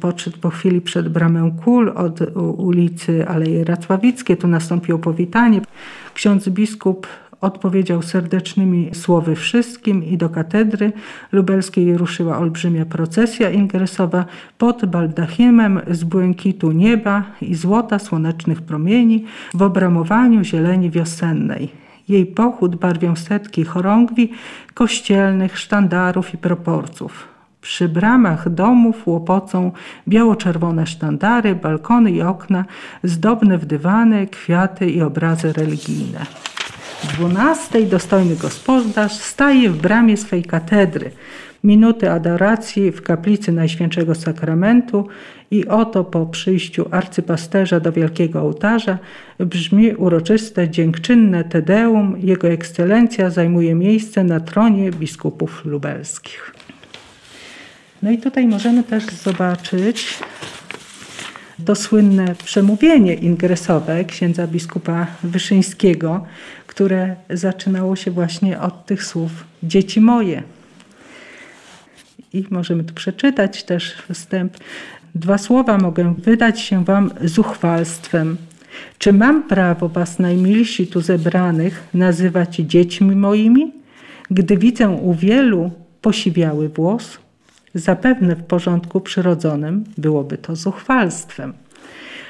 Podszedł 0.00 0.38
po 0.38 0.50
chwili 0.50 0.80
przed 0.80 1.08
bramę 1.08 1.50
Kul 1.64 1.88
od 1.88 2.20
ulicy 2.56 3.28
Aleje 3.28 3.64
Racławickie. 3.64 4.36
Tu 4.36 4.48
nastąpiło 4.48 4.98
powitanie. 4.98 5.60
Ksiądz 6.14 6.48
biskup 6.48 7.06
odpowiedział 7.40 8.02
serdecznymi 8.02 8.90
słowy 8.92 9.36
wszystkim 9.36 10.04
i 10.04 10.16
do 10.16 10.28
katedry 10.28 10.92
lubelskiej 11.32 11.96
ruszyła 11.96 12.38
olbrzymia 12.38 12.86
procesja 12.86 13.50
ingresowa 13.50 14.24
pod 14.58 14.86
baldachimem 14.86 15.80
z 15.90 16.04
błękitu 16.04 16.72
nieba 16.72 17.24
i 17.42 17.54
złota 17.54 17.98
słonecznych 17.98 18.62
promieni 18.62 19.24
w 19.54 19.62
obramowaniu 19.62 20.44
zieleni 20.44 20.90
wiosennej. 20.90 21.68
Jej 22.08 22.26
pochód 22.26 22.76
barwią 22.76 23.16
setki 23.16 23.64
chorągwi, 23.64 24.32
kościelnych, 24.74 25.58
sztandarów 25.58 26.34
i 26.34 26.38
proporców. 26.38 27.28
Przy 27.60 27.88
bramach 27.88 28.48
domów 28.48 29.06
łopocą 29.06 29.72
biało-czerwone 30.08 30.86
sztandary, 30.86 31.54
balkony 31.54 32.10
i 32.10 32.22
okna, 32.22 32.64
zdobne 33.02 33.58
w 33.58 33.66
dywany, 33.66 34.26
kwiaty 34.26 34.90
i 34.90 35.02
obrazy 35.02 35.52
religijne. 35.52 36.26
12 37.14 37.82
dostojny 37.82 38.36
gospodarz 38.36 39.12
staje 39.12 39.70
w 39.70 39.76
bramie 39.76 40.16
swej 40.16 40.42
katedry. 40.42 41.10
Minuty 41.64 42.10
adoracji 42.10 42.90
w 42.90 43.02
kaplicy 43.02 43.52
Najświętszego 43.52 44.14
Sakramentu 44.14 45.08
i 45.50 45.68
oto 45.68 46.04
po 46.04 46.26
przyjściu 46.26 46.86
arcypasterza 46.90 47.80
do 47.80 47.92
wielkiego 47.92 48.40
ołtarza 48.40 48.98
brzmi 49.38 49.94
uroczyste, 49.94 50.70
dziękczynne 50.70 51.44
Tedeum. 51.44 52.16
Jego 52.18 52.48
ekscelencja 52.48 53.30
zajmuje 53.30 53.74
miejsce 53.74 54.24
na 54.24 54.40
tronie 54.40 54.90
biskupów 54.90 55.64
lubelskich. 55.64 56.54
No 58.02 58.10
i 58.10 58.18
tutaj 58.18 58.46
możemy 58.46 58.82
też 58.84 59.04
zobaczyć 59.04 60.18
to 61.64 61.74
słynne 61.74 62.34
przemówienie 62.44 63.14
ingresowe 63.14 64.04
księdza 64.04 64.46
biskupa 64.46 65.06
Wyszyńskiego, 65.22 66.24
które 66.66 67.16
zaczynało 67.30 67.96
się 67.96 68.10
właśnie 68.10 68.60
od 68.60 68.86
tych 68.86 69.04
słów 69.04 69.30
dzieci 69.62 70.00
moje. 70.00 70.42
I 72.32 72.44
możemy 72.50 72.84
tu 72.84 72.94
przeczytać 72.94 73.64
też 73.64 74.02
wstęp. 74.12 74.56
Dwa 75.14 75.38
słowa 75.38 75.78
mogę 75.78 76.14
wydać 76.18 76.60
się 76.60 76.84
wam 76.84 77.10
zuchwalstwem. 77.24 78.36
Czy 78.98 79.12
mam 79.12 79.42
prawo 79.42 79.88
was 79.88 80.18
najmilsi 80.18 80.86
tu 80.86 81.00
zebranych 81.00 81.88
nazywać 81.94 82.56
dziećmi 82.56 83.16
moimi, 83.16 83.72
gdy 84.30 84.56
widzę 84.56 84.88
u 84.88 85.14
wielu 85.14 85.70
posiwiały 86.00 86.68
włos, 86.68 87.18
Zapewne 87.74 88.36
w 88.36 88.42
porządku 88.42 89.00
przyrodzonym 89.00 89.84
byłoby 89.98 90.38
to 90.38 90.56
zuchwalstwem. 90.56 91.52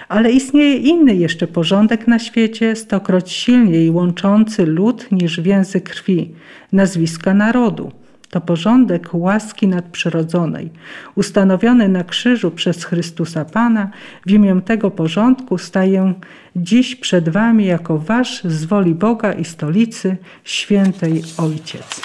Ale 0.08 0.32
istnieje 0.32 0.76
inny 0.76 1.14
jeszcze 1.14 1.46
porządek 1.46 2.08
na 2.08 2.18
świecie, 2.18 2.76
stokroć 2.76 3.32
silniej 3.32 3.90
łączący 3.90 4.66
lud 4.66 5.12
niż 5.12 5.40
więzy 5.40 5.80
krwi, 5.80 6.34
nazwiska 6.72 7.34
narodu. 7.34 7.92
To 8.30 8.40
porządek 8.40 9.08
łaski 9.12 9.68
nadprzyrodzonej, 9.68 10.70
ustanowiony 11.14 11.88
na 11.88 12.04
krzyżu 12.04 12.50
przez 12.50 12.84
Chrystusa 12.84 13.44
Pana. 13.44 13.90
W 14.26 14.30
imię 14.30 14.60
tego 14.64 14.90
porządku 14.90 15.58
staję 15.58 16.14
dziś 16.56 16.96
przed 16.96 17.28
Wami 17.28 17.66
jako 17.66 17.98
Wasz 17.98 18.44
z 18.44 18.64
woli 18.64 18.94
Boga 18.94 19.32
i 19.32 19.44
stolicy, 19.44 20.16
świętej 20.44 21.22
Ojciec. 21.38 22.00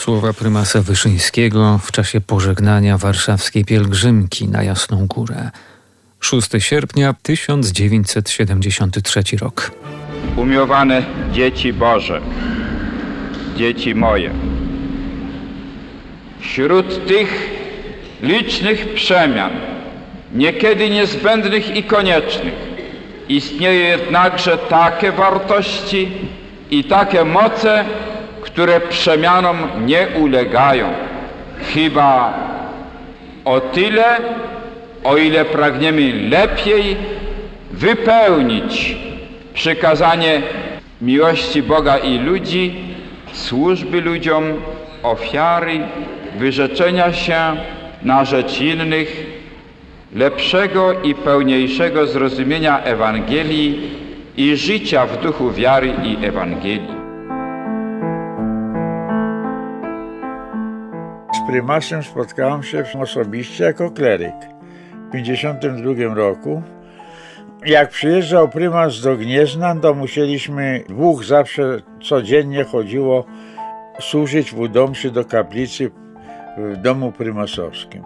Słowa 0.00 0.32
prymasa 0.32 0.82
Wyszyńskiego 0.82 1.80
w 1.82 1.92
czasie 1.92 2.20
pożegnania 2.20 2.98
warszawskiej 2.98 3.64
pielgrzymki 3.64 4.48
na 4.48 4.62
Jasną 4.62 5.06
Górę. 5.06 5.50
6 6.20 6.48
sierpnia 6.58 7.14
1973 7.22 9.22
rok. 9.40 9.70
Umiłowane 10.36 11.02
dzieci 11.32 11.72
Boże, 11.72 12.20
dzieci 13.56 13.94
moje, 13.94 14.30
wśród 16.40 17.06
tych 17.06 17.50
licznych 18.22 18.94
przemian, 18.94 19.50
niekiedy 20.34 20.90
niezbędnych 20.90 21.76
i 21.76 21.82
koniecznych, 21.82 22.54
istnieją 23.28 23.98
jednakże 23.98 24.58
takie 24.58 25.12
wartości 25.12 26.08
i 26.70 26.84
takie 26.84 27.24
moce, 27.24 27.84
które 28.52 28.80
przemianom 28.80 29.56
nie 29.86 30.08
ulegają. 30.20 30.88
Chyba 31.74 32.34
o 33.44 33.60
tyle, 33.60 34.04
o 35.04 35.16
ile 35.16 35.44
pragniemy 35.44 36.28
lepiej 36.28 36.96
wypełnić 37.70 38.96
przykazanie 39.54 40.42
miłości 41.00 41.62
Boga 41.62 41.98
i 41.98 42.18
ludzi, 42.18 42.74
służby 43.32 44.00
ludziom, 44.00 44.44
ofiary, 45.02 45.80
wyrzeczenia 46.38 47.12
się 47.12 47.56
na 48.02 48.24
rzecz 48.24 48.60
innych, 48.60 49.26
lepszego 50.14 51.00
i 51.02 51.14
pełniejszego 51.14 52.06
zrozumienia 52.06 52.82
Ewangelii 52.82 53.90
i 54.36 54.56
życia 54.56 55.06
w 55.06 55.22
duchu 55.22 55.52
wiary 55.52 55.92
i 56.04 56.26
Ewangelii. 56.26 56.99
Prymasem 61.50 62.02
spotkałem 62.02 62.62
się 62.62 62.84
osobiście 63.00 63.64
jako 63.64 63.90
kleryk 63.90 64.34
w 65.08 65.12
1952 65.12 66.14
roku. 66.14 66.62
Jak 67.66 67.90
przyjeżdżał 67.90 68.48
prymas 68.48 69.00
do 69.00 69.16
Gniezna, 69.16 69.76
to 69.76 69.94
musieliśmy 69.94 70.84
dwóch 70.88 71.24
zawsze 71.24 71.80
codziennie 72.02 72.64
chodziło 72.64 73.24
służyć 74.00 74.52
w 74.52 74.58
udomszy 74.58 75.10
do 75.10 75.24
kaplicy 75.24 75.90
w 76.58 76.76
domu 76.76 77.12
prymasowskim. 77.12 78.02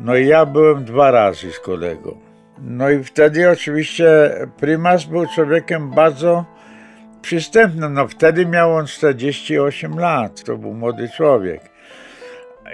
No 0.00 0.16
i 0.16 0.26
ja 0.26 0.46
byłem 0.46 0.84
dwa 0.84 1.10
razy 1.10 1.52
z 1.52 1.60
kolegą. 1.60 2.18
No 2.58 2.90
i 2.90 3.04
wtedy 3.04 3.50
oczywiście 3.50 4.06
prymas 4.56 5.04
był 5.04 5.26
człowiekiem 5.34 5.90
bardzo 5.90 6.44
przystępnym. 7.22 7.94
No 7.94 8.08
wtedy 8.08 8.46
miał 8.46 8.74
on 8.74 8.86
48 8.86 9.98
lat, 9.98 10.44
to 10.44 10.56
był 10.56 10.74
młody 10.74 11.08
człowiek. 11.16 11.75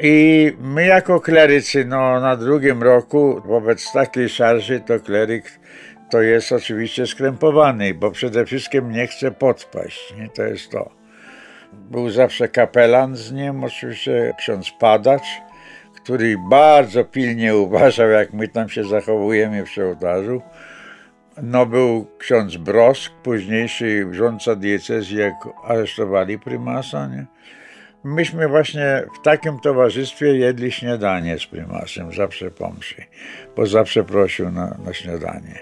I 0.01 0.53
my 0.61 0.87
jako 0.87 1.21
klerycy, 1.21 1.85
no 1.85 2.21
na 2.21 2.37
drugim 2.37 2.83
roku 2.83 3.43
wobec 3.45 3.93
takiej 3.93 4.29
szarży 4.29 4.81
to 4.81 5.01
kleryk 5.01 5.61
to 6.13 6.23
jest 6.23 6.53
oczywiście 6.53 7.07
skrępowany, 7.07 7.95
bo 7.95 8.11
przede 8.11 8.47
wszystkim 8.47 8.91
nie 8.91 9.07
chce 9.07 9.31
podpaść, 9.31 10.15
nie? 10.19 10.29
to 10.29 10.43
jest 10.43 10.71
to. 10.71 10.91
Był 11.73 12.11
zawsze 12.11 12.49
kapelan 12.49 13.17
z 13.17 13.33
nim, 13.33 13.65
oczywiście 13.65 14.35
ksiądz 14.39 14.71
Padacz, 14.71 15.43
który 15.97 16.37
bardzo 16.51 17.05
pilnie 17.05 17.57
uważał, 17.57 18.09
jak 18.09 18.33
my 18.33 18.49
tam 18.49 18.69
się 18.69 18.85
zachowujemy 18.85 19.65
przy 19.65 19.85
ołtarzu. 19.87 20.43
No 21.43 21.67
był 21.67 22.07
ksiądz 22.19 22.57
Brosk, 22.57 23.13
późniejszy 23.23 24.07
rządca 24.11 24.57
diecezji, 24.57 25.19
jak 25.19 25.35
aresztowali 25.65 26.39
prymasa, 26.39 27.07
nie? 27.07 27.27
Myśmy 28.05 28.49
właśnie 28.49 29.03
w 29.21 29.25
takim 29.25 29.61
towarzystwie 29.61 30.27
jedli 30.27 30.73
śniadanie 30.73 31.39
z 31.39 31.47
prymasem, 31.47 32.13
zawsze 32.13 32.51
pomszy, 32.51 33.05
bo 33.57 33.67
zawsze 33.67 34.05
prosił 34.05 34.51
na, 34.51 34.79
na 34.85 34.93
śniadanie. 34.93 35.59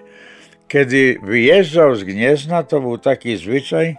Kiedy 0.68 1.18
wyjeżdżał 1.22 1.94
z 1.94 2.04
Gniezna, 2.04 2.62
to 2.62 2.80
był 2.80 2.98
taki 2.98 3.36
zwyczaj, 3.36 3.96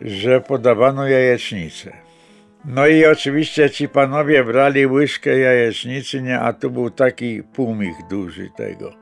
że 0.00 0.40
podawano 0.40 1.08
jajecznicę. 1.08 1.92
No 2.64 2.86
i 2.86 3.06
oczywiście 3.06 3.70
ci 3.70 3.88
panowie 3.88 4.44
brali 4.44 4.86
łyżkę 4.86 5.38
jajecznicy, 5.38 6.22
nie, 6.22 6.40
a 6.40 6.52
tu 6.52 6.70
był 6.70 6.90
taki 6.90 7.42
półmich 7.42 7.96
duży 8.10 8.50
tego. 8.56 8.92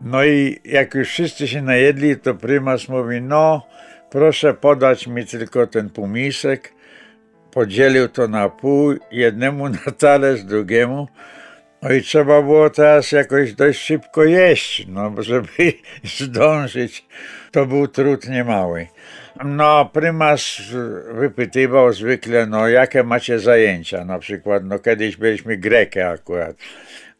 No 0.00 0.24
i 0.24 0.60
jak 0.64 0.94
już 0.94 1.08
wszyscy 1.08 1.48
się 1.48 1.62
najedli, 1.62 2.16
to 2.16 2.34
prymas 2.34 2.88
mówi, 2.88 3.22
no 3.22 3.66
proszę 4.10 4.54
podać 4.54 5.06
mi 5.06 5.26
tylko 5.26 5.66
ten 5.66 5.90
półmisek. 5.90 6.75
Podzielił 7.56 8.08
to 8.08 8.28
na 8.28 8.48
pół, 8.48 8.94
jednemu 9.10 9.68
na 9.68 9.92
talerz, 9.98 10.42
drugiemu. 10.42 11.08
No 11.82 11.92
i 11.92 12.02
trzeba 12.02 12.42
było 12.42 12.70
teraz 12.70 13.12
jakoś 13.12 13.52
dość 13.52 13.80
szybko 13.80 14.24
jeść, 14.24 14.86
no 14.88 15.14
żeby 15.18 15.48
zdążyć. 16.18 17.06
To 17.50 17.66
był 17.66 17.88
trud 17.88 18.28
niemały. 18.28 18.86
No, 19.44 19.90
prymas 19.92 20.60
wypytywał 21.14 21.92
zwykle, 21.92 22.46
no 22.46 22.68
jakie 22.68 23.02
macie 23.02 23.38
zajęcia, 23.38 24.04
na 24.04 24.18
przykład, 24.18 24.64
no 24.64 24.78
kiedyś 24.78 25.16
byliśmy 25.16 25.56
Grekę 25.56 26.08
akurat. 26.08 26.56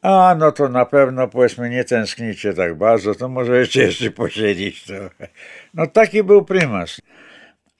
A, 0.02 0.36
no 0.38 0.52
to 0.52 0.68
na 0.68 0.84
pewno, 0.84 1.28
powiedzmy, 1.28 1.70
nie 1.70 1.84
tęsknicie 1.84 2.54
tak 2.54 2.74
bardzo, 2.74 3.14
to 3.14 3.28
możecie 3.28 3.82
jeszcze 3.86 4.10
posiedzieć 4.10 4.84
trochę. 4.84 5.28
No 5.74 5.86
taki 5.86 6.22
był 6.22 6.44
prymas. 6.44 7.00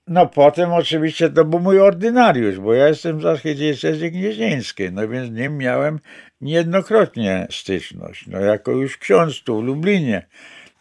No 0.09 0.27
potem 0.27 0.73
oczywiście 0.73 1.31
to 1.31 1.45
był 1.45 1.61
mój 1.61 1.81
ordynariusz, 1.81 2.59
bo 2.59 2.75
ja 2.75 2.89
jestem 2.89 3.21
z 3.21 3.27
archidiecezji 3.27 4.11
gnieźnieńskiej, 4.11 4.93
no 4.93 5.09
więc 5.09 5.29
z 5.29 5.33
nim 5.33 5.59
miałem 5.59 5.99
niejednokrotnie 6.41 7.47
styczność, 7.51 8.27
no 8.27 8.41
jako 8.41 8.73
już 8.73 8.97
ksiądz 8.99 9.43
tu 9.43 9.61
w 9.61 9.65
Lublinie, 9.65 10.27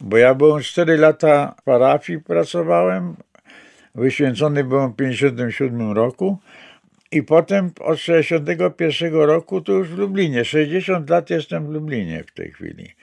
bo 0.00 0.16
ja 0.16 0.34
byłem 0.34 0.62
4 0.62 0.96
lata 0.96 1.54
w 1.60 1.62
parafii, 1.62 2.20
pracowałem, 2.20 3.16
wyświęcony 3.94 4.64
byłem 4.64 4.92
w 4.92 4.96
57 4.96 5.92
roku 5.92 6.38
i 7.12 7.22
potem 7.22 7.70
od 7.80 7.98
61 7.98 9.14
roku 9.14 9.60
tu 9.60 9.72
już 9.72 9.88
w 9.88 9.98
Lublinie, 9.98 10.44
60 10.44 11.10
lat 11.10 11.30
jestem 11.30 11.66
w 11.66 11.70
Lublinie 11.70 12.24
w 12.24 12.32
tej 12.32 12.50
chwili 12.50 12.94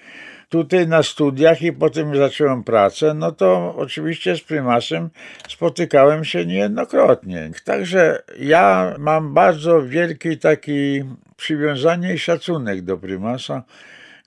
tutaj 0.54 0.88
na 0.88 1.04
studiach 1.04 1.62
i 1.62 1.74
potem 1.74 2.18
zacząłem 2.18 2.63
pracę, 2.63 3.13
no 3.13 3.32
to 3.32 3.76
oczywiście 3.78 4.36
z 4.36 4.42
prymasem 4.42 5.10
spotykałem 5.50 6.26
się 6.26 6.46
niejednokrotnie. 6.46 7.52
Także 7.66 8.24
ja 8.39 8.96
mam 9.00 9.34
bardzo 9.34 9.82
wielki 9.82 10.38
taki 10.38 11.04
przywiązanie 11.38 12.13
i 12.13 12.20
szacunek 12.20 12.82
do 12.82 12.98
prymasa, 12.98 13.63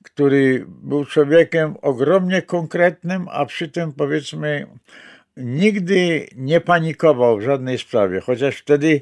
który 0.03 0.67
był 0.69 1.05
człowiekiem 1.05 1.75
ogromnie 1.83 2.43
konkretnym, 2.43 3.27
a 3.31 3.47
przy 3.47 3.69
tym 3.69 3.93
powiedzmy 3.93 4.67
nigdy 5.37 6.27
nie 6.37 6.61
panikował 6.61 7.39
w 7.39 7.43
żadnej 7.43 7.79
sprawie, 7.79 8.21
chociaż 8.21 8.57
wtedy 8.57 9.01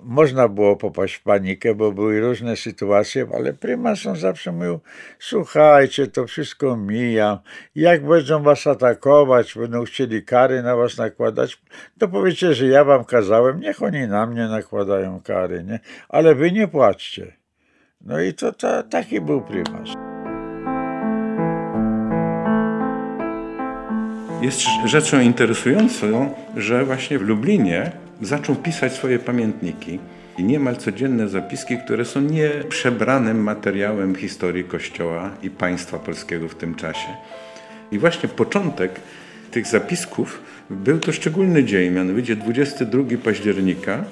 można 0.00 0.48
było 0.48 0.76
popaść 0.76 1.14
w 1.14 1.22
panikę, 1.22 1.74
bo 1.74 1.92
były 1.92 2.20
różne 2.20 2.56
sytuacje, 2.56 3.26
ale 3.34 3.52
prymas 3.52 4.06
on 4.06 4.16
zawsze 4.16 4.52
mówił, 4.52 4.80
słuchajcie, 5.18 6.06
to 6.06 6.26
wszystko 6.26 6.76
mija, 6.76 7.40
jak 7.74 8.06
będą 8.06 8.42
was 8.42 8.66
atakować, 8.66 9.54
będą 9.54 9.84
chcieli 9.84 10.22
kary 10.22 10.62
na 10.62 10.76
was 10.76 10.98
nakładać, 10.98 11.62
to 11.98 12.08
powiecie, 12.08 12.54
że 12.54 12.66
ja 12.66 12.84
wam 12.84 13.04
kazałem, 13.04 13.60
niech 13.60 13.82
oni 13.82 14.08
na 14.08 14.26
mnie 14.26 14.48
nakładają 14.48 15.20
kary, 15.20 15.64
nie? 15.64 15.80
ale 16.08 16.34
wy 16.34 16.52
nie 16.52 16.68
płaczcie. 16.68 17.32
No 18.00 18.20
i 18.20 18.34
to, 18.34 18.52
to 18.52 18.82
taki 18.82 19.20
był 19.20 19.42
prymas. 19.42 19.88
Jest 24.42 24.60
rzeczą 24.84 25.20
interesującą, 25.20 26.34
że 26.56 26.84
właśnie 26.84 27.18
w 27.18 27.22
Lublinie 27.22 28.05
zaczął 28.22 28.56
pisać 28.56 28.92
swoje 28.92 29.18
pamiętniki 29.18 29.98
i 30.38 30.44
niemal 30.44 30.76
codzienne 30.76 31.28
zapiski, 31.28 31.78
które 31.78 32.04
są 32.04 32.20
nieprzebranym 32.20 33.42
materiałem 33.42 34.14
historii 34.14 34.64
Kościoła 34.64 35.30
i 35.42 35.50
państwa 35.50 35.98
polskiego 35.98 36.48
w 36.48 36.54
tym 36.54 36.74
czasie. 36.74 37.08
I 37.92 37.98
właśnie 37.98 38.28
początek 38.28 39.00
tych 39.50 39.66
zapisków 39.66 40.42
był 40.70 40.98
to 40.98 41.12
szczególny 41.12 41.64
dzień, 41.64 41.92
mianowicie 41.92 42.36
22 42.36 43.02
października 43.24 44.04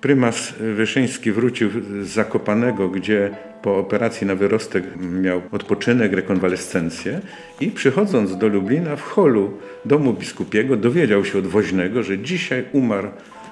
Prymas 0.00 0.52
Wyszyński 0.52 1.32
wrócił 1.32 1.70
z 2.02 2.08
Zakopanego, 2.08 2.88
gdzie 2.88 3.30
po 3.62 3.78
operacji 3.78 4.26
na 4.26 4.34
wyrostek 4.34 4.84
miał 4.96 5.42
odpoczynek, 5.52 6.12
rekonwalescencję 6.12 7.20
i 7.60 7.70
przychodząc 7.70 8.38
do 8.38 8.48
Lublina 8.48 8.96
w 8.96 9.02
holu 9.02 9.52
domu 9.84 10.12
biskupiego 10.12 10.76
dowiedział 10.76 11.24
się 11.24 11.38
od 11.38 11.46
woźnego, 11.46 12.02
że 12.02 12.18
dzisiaj 12.18 12.64
umarł 12.72 13.08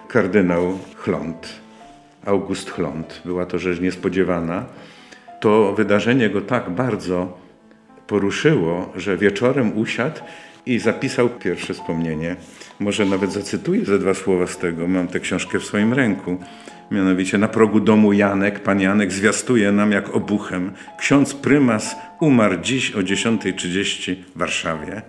kardynał 0.09 0.79
Chląd, 0.97 1.61
August 2.25 2.71
Chląd. 2.71 3.23
Była 3.25 3.47
to 3.47 3.59
rzecz 3.59 3.81
niespodziewana. 3.81 4.65
To 5.41 5.75
wydarzenie 5.75 6.31
go 6.31 6.41
tak 6.41 6.71
bardzo 6.71 7.39
poruszyło, 8.07 8.93
że 8.97 9.17
wieczorem 9.17 9.79
usiadł 9.79 10.21
i 10.67 10.79
zapisał 10.79 11.29
pierwsze 11.29 11.75
wspomnienie. 11.75 12.37
Może 12.81 13.05
nawet 13.05 13.33
zacytuję 13.33 13.85
ze 13.85 13.99
dwa 13.99 14.15
słowa 14.15 14.47
z 14.47 14.59
tego. 14.59 14.89
Mam 14.89 15.09
tę 15.09 15.21
książkę 15.21 15.59
w 15.59 15.65
swoim 15.65 15.93
ręku. 15.93 16.39
Mianowicie 16.91 17.39
na 17.39 17.49
progu 17.49 17.81
domu 17.81 18.13
Janek, 18.13 18.61
pan 18.61 18.81
Janek 18.81 19.13
zwiastuje 19.13 19.73
nam 19.73 19.93
jak 19.93 20.15
obuchem. 20.15 20.73
Ksiądz 20.99 21.35
prymas 21.35 21.97
umarł 22.21 22.57
dziś 22.63 22.93
o 22.93 22.99
10.30 22.99 24.17
w 24.35 24.39
Warszawie. 24.39 25.03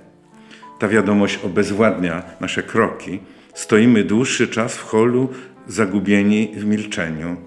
Ta 0.79 0.87
wiadomość 0.87 1.39
obezwładnia 1.43 2.23
nasze 2.39 2.63
kroki. 2.63 3.19
Stoimy 3.53 4.03
dłuższy 4.03 4.47
czas 4.47 4.77
w 4.77 4.81
holu, 4.81 5.29
zagubieni 5.67 6.51
w 6.55 6.65
milczeniu. 6.65 7.37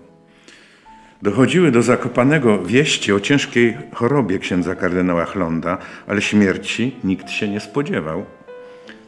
Dochodziły 1.23 1.71
do 1.71 1.83
Zakopanego 1.83 2.63
wieści 2.63 3.13
o 3.13 3.21
ciężkiej 3.21 3.77
chorobie 3.95 4.39
księdza 4.39 4.75
kardynała 4.75 5.25
Chlonda, 5.25 5.79
ale 6.07 6.23
śmierci 6.23 6.97
nikt 7.05 7.31
się 7.31 7.49
nie 7.49 7.61
spodziewał. 7.61 8.25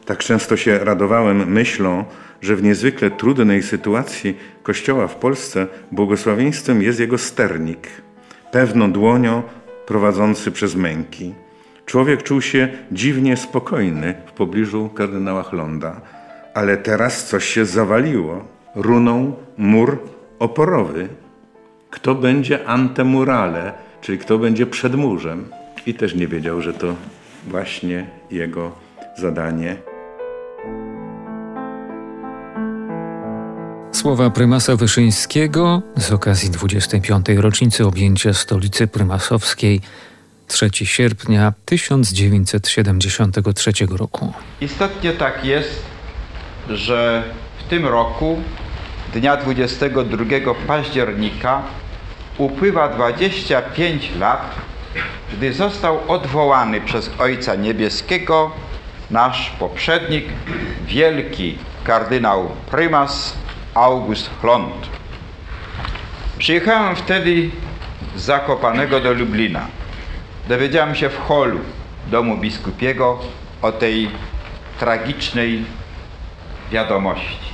Tak 0.05 0.17
często 0.19 0.57
się 0.57 0.79
radowałem 0.79 1.51
myślą, 1.51 2.05
że 2.41 2.55
w 2.55 2.63
niezwykle 2.63 3.11
trudnej 3.11 3.63
sytuacji 3.63 4.37
Kościoła 4.63 5.07
w 5.07 5.15
Polsce 5.15 5.67
błogosławieństwem 5.91 6.81
jest 6.81 6.99
jego 6.99 7.17
sternik, 7.17 7.87
pewną 8.51 8.91
dłonią 8.91 9.43
prowadzący 9.85 10.51
przez 10.51 10.75
męki. 10.75 11.33
Człowiek 11.85 12.23
czuł 12.23 12.41
się 12.41 12.67
dziwnie 12.91 13.37
spokojny 13.37 14.13
w 14.25 14.31
pobliżu 14.31 14.89
kardynała 14.95 15.43
Chlonda, 15.43 16.01
ale 16.53 16.77
teraz 16.77 17.25
coś 17.25 17.45
się 17.45 17.65
zawaliło. 17.65 18.45
Runął 18.75 19.35
mur 19.57 19.99
oporowy. 20.39 21.07
Kto 21.91 22.15
będzie 22.15 22.67
antemurale, 22.67 23.73
czyli 24.01 24.17
kto 24.17 24.37
będzie 24.37 24.65
przed 24.65 24.95
murzem? 24.95 25.49
I 25.85 25.93
też 25.93 26.15
nie 26.15 26.27
wiedział, 26.27 26.61
że 26.61 26.73
to 26.73 26.95
właśnie 27.47 28.07
jego 28.31 28.71
zadanie. 29.17 29.77
Słowa 33.91 34.29
prymasa 34.29 34.75
Wyszyńskiego 34.75 35.81
z 35.97 36.11
okazji 36.11 36.49
25. 36.49 37.29
rocznicy 37.29 37.85
objęcia 37.85 38.33
stolicy 38.33 38.87
prymasowskiej 38.87 39.81
3 40.47 40.69
sierpnia 40.73 41.53
1973 41.65 43.71
roku. 43.89 44.33
Istotnie 44.61 45.13
tak 45.13 45.45
jest, 45.45 45.81
że 46.69 47.23
w 47.59 47.63
tym 47.69 47.85
roku, 47.85 48.41
dnia 49.13 49.37
22 49.37 50.25
października, 50.67 51.61
upływa 52.37 52.89
25 52.89 54.11
lat, 54.19 54.55
gdy 55.33 55.53
został 55.53 55.99
odwołany 56.07 56.81
przez 56.81 57.11
Ojca 57.19 57.55
Niebieskiego 57.55 58.51
nasz 59.11 59.49
poprzednik, 59.49 60.25
wielki 60.85 61.57
kardynał 61.83 62.49
prymas 62.71 63.37
August 63.73 64.29
Chlont. 64.41 64.89
Przyjechałem 66.37 66.95
wtedy 66.95 67.49
z 68.15 68.21
Zakopanego 68.21 68.99
do 68.99 69.13
Lublina. 69.13 69.67
Dowiedziałem 70.49 70.95
się 70.95 71.09
w 71.09 71.17
holu 71.17 71.59
domu 72.07 72.37
biskupiego 72.37 73.19
o 73.61 73.71
tej 73.71 74.09
tragicznej 74.79 75.63
wiadomości. 76.71 77.50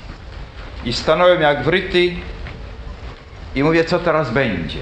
I 0.88 0.94
stanąłem 0.94 1.42
jak 1.42 1.64
wryty 1.64 2.12
i 3.56 3.64
mówię, 3.64 3.84
co 3.84 4.00
teraz 4.00 4.32
będzie? 4.32 4.80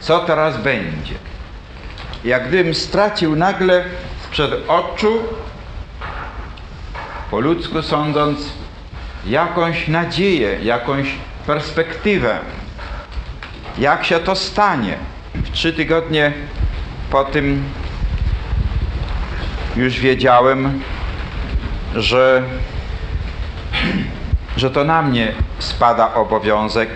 Co 0.00 0.18
teraz 0.18 0.62
będzie? 0.62 1.14
Jak 2.24 2.48
gdybym 2.48 2.74
stracił 2.74 3.36
nagle 3.36 3.84
sprzed 4.24 4.50
oczu, 4.68 5.22
po 7.30 7.40
ludzku 7.40 7.82
sądząc, 7.82 8.52
jakąś 9.26 9.88
nadzieję, 9.88 10.58
jakąś 10.62 11.08
perspektywę. 11.46 12.38
Jak 13.78 14.04
się 14.04 14.18
to 14.18 14.36
stanie? 14.36 14.96
W 15.34 15.50
trzy 15.50 15.72
tygodnie 15.72 16.32
po 17.10 17.24
tym 17.24 17.64
już 19.76 20.00
wiedziałem, 20.00 20.82
że, 21.94 22.42
że 24.56 24.70
to 24.70 24.84
na 24.84 25.02
mnie 25.02 25.32
spada 25.58 26.14
obowiązek 26.14 26.88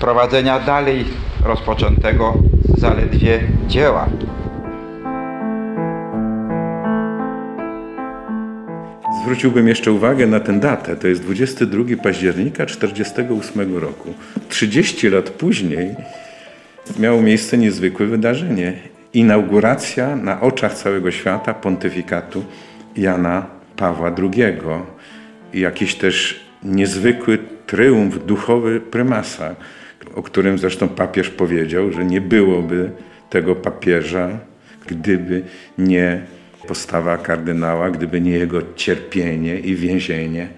prowadzenia 0.00 0.60
dalej 0.60 1.04
rozpoczętego 1.44 2.34
zaledwie 2.78 3.40
dzieła. 3.66 4.08
Zwróciłbym 9.22 9.68
jeszcze 9.68 9.92
uwagę 9.92 10.26
na 10.26 10.40
tę 10.40 10.60
datę. 10.60 10.96
To 10.96 11.08
jest 11.08 11.22
22 11.22 11.84
października 12.02 12.66
1948 12.66 13.76
roku. 13.76 14.14
30 14.48 15.08
lat 15.08 15.30
później 15.30 15.94
miało 16.98 17.22
miejsce 17.22 17.58
niezwykłe 17.58 18.06
wydarzenie. 18.06 18.72
Inauguracja 19.14 20.16
na 20.16 20.40
oczach 20.40 20.74
całego 20.74 21.10
świata 21.10 21.54
pontyfikatu 21.54 22.44
Jana 22.96 23.46
Pawła 23.76 24.12
II. 24.18 24.58
Jakiś 25.54 25.94
też 25.94 26.40
niezwykły 26.62 27.38
tryumf 27.66 28.26
duchowy 28.26 28.80
prymasa, 28.80 29.56
o 30.14 30.22
którym 30.22 30.58
zresztą 30.58 30.88
papież 30.88 31.30
powiedział, 31.30 31.92
że 31.92 32.04
nie 32.04 32.20
byłoby 32.20 32.90
tego 33.30 33.54
papieża, 33.54 34.38
gdyby 34.86 35.42
nie 35.78 36.22
postawa 36.68 37.18
kardynała, 37.18 37.90
gdyby 37.90 38.20
nie 38.20 38.32
jego 38.32 38.62
cierpienie 38.76 39.58
i 39.58 39.74
więzienie, 39.74 40.48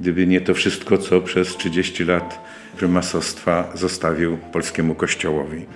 gdyby 0.00 0.26
nie 0.26 0.40
to 0.40 0.54
wszystko, 0.54 0.98
co 0.98 1.20
przez 1.20 1.56
30 1.56 2.04
lat 2.04 2.50
prymasostwa 2.76 3.72
zostawił 3.74 4.36
polskiemu 4.52 4.94
kościołowi. 4.94 5.66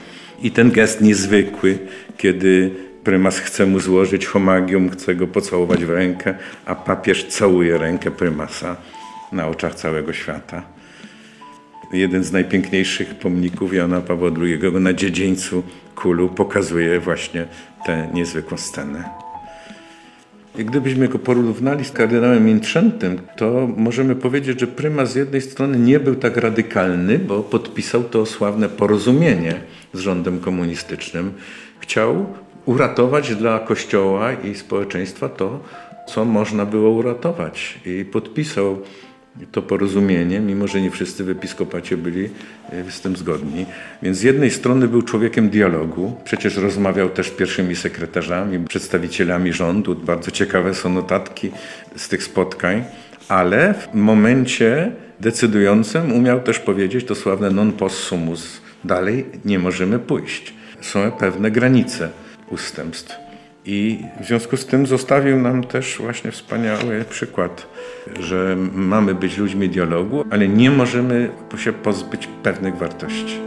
I 0.42 0.50
ten 0.50 0.70
gest 0.70 1.00
niezwykły, 1.00 1.78
kiedy 2.16 2.70
prymas 3.04 3.38
chce 3.38 3.66
mu 3.66 3.80
złożyć 3.80 4.26
homagium, 4.26 4.90
chce 4.90 5.14
go 5.14 5.26
pocałować 5.26 5.84
w 5.84 5.90
rękę, 5.90 6.34
a 6.66 6.74
papież 6.74 7.24
całuje 7.24 7.78
rękę 7.78 8.10
prymasa 8.10 8.76
na 9.32 9.48
oczach 9.48 9.74
całego 9.74 10.12
świata. 10.12 10.62
Jeden 11.92 12.24
z 12.24 12.32
najpiękniejszych 12.32 13.14
pomników 13.14 13.74
Jana 13.74 14.00
Pawła 14.00 14.30
II 14.40 14.80
na 14.80 14.92
dziedzińcu 14.92 15.62
Kulu 15.94 16.28
pokazuje 16.28 17.00
właśnie 17.00 17.46
tę 17.86 18.08
niezwykłą 18.14 18.56
scenę. 18.58 19.04
I 20.58 20.64
gdybyśmy 20.64 21.08
go 21.08 21.18
porównali 21.18 21.84
z 21.84 21.92
kardynałem 21.92 22.48
Intrzentem, 22.48 23.18
to 23.36 23.68
możemy 23.76 24.16
powiedzieć, 24.16 24.60
że 24.60 24.66
prymas 24.66 25.12
z 25.12 25.14
jednej 25.14 25.40
strony 25.40 25.78
nie 25.78 26.00
był 26.00 26.14
tak 26.14 26.36
radykalny, 26.36 27.18
bo 27.18 27.42
podpisał 27.42 28.04
to 28.04 28.26
sławne 28.26 28.68
porozumienie 28.68 29.54
z 29.92 29.98
rządem 29.98 30.40
komunistycznym. 30.40 31.32
Chciał 31.80 32.26
uratować 32.66 33.34
dla 33.34 33.58
Kościoła 33.58 34.32
i 34.32 34.54
społeczeństwa 34.54 35.28
to, 35.28 35.60
co 36.06 36.24
można 36.24 36.66
było 36.66 36.90
uratować. 36.90 37.80
I 37.86 38.04
podpisał 38.04 38.78
to 39.52 39.62
porozumienie, 39.62 40.40
mimo 40.40 40.66
że 40.66 40.80
nie 40.80 40.90
wszyscy 40.90 41.24
w 41.24 41.30
episkopacie 41.30 41.96
byli 41.96 42.28
e, 42.70 42.90
z 42.90 43.00
tym 43.00 43.16
zgodni. 43.16 43.66
Więc 44.02 44.18
z 44.18 44.22
jednej 44.22 44.50
strony 44.50 44.88
był 44.88 45.02
człowiekiem 45.02 45.50
dialogu, 45.50 46.16
przecież 46.24 46.56
rozmawiał 46.56 47.10
też 47.10 47.28
z 47.28 47.30
pierwszymi 47.30 47.76
sekretarzami, 47.76 48.66
przedstawicielami 48.68 49.52
rządu. 49.52 49.94
Bardzo 49.94 50.30
ciekawe 50.30 50.74
są 50.74 50.92
notatki 50.92 51.50
z 51.96 52.08
tych 52.08 52.24
spotkań, 52.24 52.84
ale 53.28 53.74
w 53.74 53.94
momencie 53.94 54.92
decydującym 55.20 56.12
umiał 56.12 56.40
też 56.40 56.58
powiedzieć 56.58 57.04
to 57.04 57.14
sławne 57.14 57.50
non 57.50 57.72
possumus. 57.72 58.60
Dalej 58.84 59.26
nie 59.44 59.58
możemy 59.58 59.98
pójść. 59.98 60.54
Są 60.80 61.10
pewne 61.10 61.50
granice 61.50 62.10
ustępstw. 62.54 63.16
I 63.64 64.04
w 64.20 64.24
związku 64.24 64.56
z 64.56 64.66
tym 64.66 64.86
zostawił 64.86 65.40
nam 65.40 65.64
też 65.64 65.98
właśnie 65.98 66.30
wspaniały 66.30 67.04
przykład, 67.10 67.66
że 68.20 68.56
mamy 68.72 69.14
być 69.14 69.38
ludźmi 69.38 69.68
dialogu, 69.68 70.24
ale 70.30 70.48
nie 70.48 70.70
możemy 70.70 71.30
się 71.56 71.72
pozbyć 71.72 72.28
pewnych 72.42 72.76
wartości. 72.76 73.40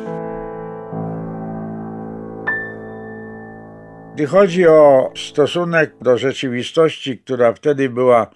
Gdy 4.16 4.26
chodzi 4.26 4.68
o 4.68 5.12
stosunek 5.16 5.96
do 6.02 6.18
rzeczywistości, 6.18 7.18
która 7.18 7.54
wtedy 7.54 7.90
była 7.90 8.28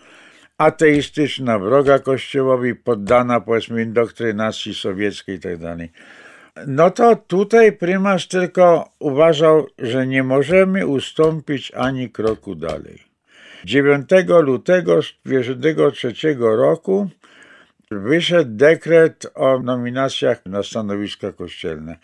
ateistyczna, 0.58 1.60
wroga 1.60 2.00
Kościołowi, 2.00 2.76
poddana 2.76 3.42
powiedzmy 3.42 3.84
indoktrynacji 3.84 4.74
sowieckiej 4.74 5.36
i 5.36 5.40
tak. 5.40 5.90
No 6.68 6.92
to 6.92 7.16
tutaj 7.16 7.72
prymas 7.72 8.28
tylko 8.28 8.90
uważał, 9.00 9.68
że 9.80 10.08
nie 10.08 10.24
możemy 10.24 10.88
ustąpić 10.88 11.72
ani 11.76 12.10
kroku 12.10 12.56
dalej. 12.56 13.04
9 13.66 14.10
lutego 14.42 15.02
1923 15.04 16.36
roku 16.40 17.10
wyszedł 17.92 18.52
dekret 18.54 19.28
o 19.36 19.60
nominacjach 19.60 20.46
na 20.46 20.64
stanowiska 20.64 21.32
kościelne. 21.32 21.98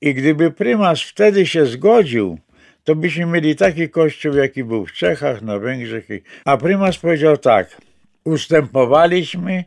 I 0.00 0.14
gdyby 0.14 0.50
prymas 0.50 1.02
wtedy 1.02 1.46
się 1.46 1.66
zgodził, 1.66 2.38
to 2.84 2.94
byśmy 2.94 3.26
mieli 3.26 3.56
taki 3.56 3.88
kościół, 3.88 4.34
jaki 4.34 4.64
był 4.64 4.86
w 4.86 4.92
Czechach, 4.92 5.42
na 5.42 5.58
Węgrzech. 5.58 6.08
A 6.44 6.56
prymas 6.56 6.98
powiedział 6.98 7.36
tak, 7.36 7.76
ustępowaliśmy, 8.24 9.64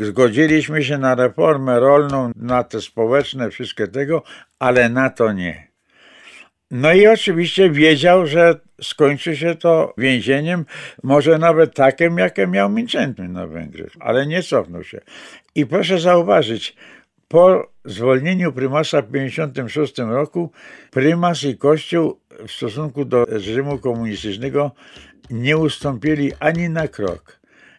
zgodziliśmy 0.00 0.84
się 0.84 0.98
na 0.98 1.14
reformę 1.14 1.80
rolną, 1.80 2.30
na 2.36 2.64
te 2.64 2.80
społeczne, 2.80 3.50
wszystkie 3.50 3.88
tego, 3.88 4.22
ale 4.58 4.88
na 4.88 5.10
to 5.10 5.32
nie. 5.32 5.68
No 6.70 6.92
i 6.92 7.06
oczywiście 7.06 7.70
wiedział, 7.70 8.26
że 8.26 8.60
skończy 8.82 9.36
się 9.36 9.54
to 9.54 9.94
więzieniem, 9.98 10.64
może 11.02 11.38
nawet 11.38 11.74
takim, 11.74 12.18
jakie 12.18 12.46
miał 12.46 12.70
Mincenty 12.70 13.22
na 13.22 13.46
Węgrzech, 13.46 13.92
ale 14.00 14.26
nie 14.26 14.42
cofnął 14.42 14.84
się. 14.84 15.00
I 15.54 15.66
proszę 15.66 15.98
zauważyć, 15.98 16.76
po 17.28 17.70
zwolnieniu 17.84 18.52
prymasa 18.52 19.02
w 19.02 19.06
1956 19.06 19.98
roku, 19.98 20.52
prymas 20.90 21.44
i 21.44 21.56
kościół 21.56 22.20
w 22.46 22.50
stosunku 22.50 23.04
do 23.04 23.24
reżimu 23.24 23.78
komunistycznego 23.78 24.70
nie 25.30 25.56
ustąpili 25.56 26.32
ani 26.40 26.68
na 26.70 26.88
krok. 26.88 27.37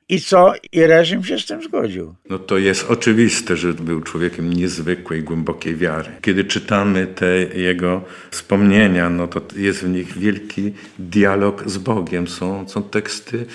I 0.10 0.22
co? 0.22 0.54
I 0.72 0.82
reżim 0.82 1.24
się 1.24 1.40
z 1.40 1.46
tym 1.46 1.64
zgodził. 1.64 2.16
No 2.30 2.40
to 2.40 2.58
jest 2.58 2.92
oczywiste, 2.92 3.58
że 3.58 3.74
był 3.74 4.02
człowiekiem 4.02 4.54
niezwykłej, 4.54 5.24
głębokiej 5.24 5.76
wiary. 5.76 6.12
Kiedy 6.22 6.44
czytamy 6.44 7.08
te 7.08 7.38
jego 7.38 8.02
wspomnienia, 8.32 9.10
no 9.10 9.28
to 9.28 9.42
jest 9.56 9.84
w 9.84 9.90
nich 9.90 10.18
wielki 10.18 10.74
dialog 11.00 11.70
z 11.70 11.78
Bogiem. 11.78 12.28
Są, 12.28 12.70
są 12.70 12.84
teksty 12.84 13.46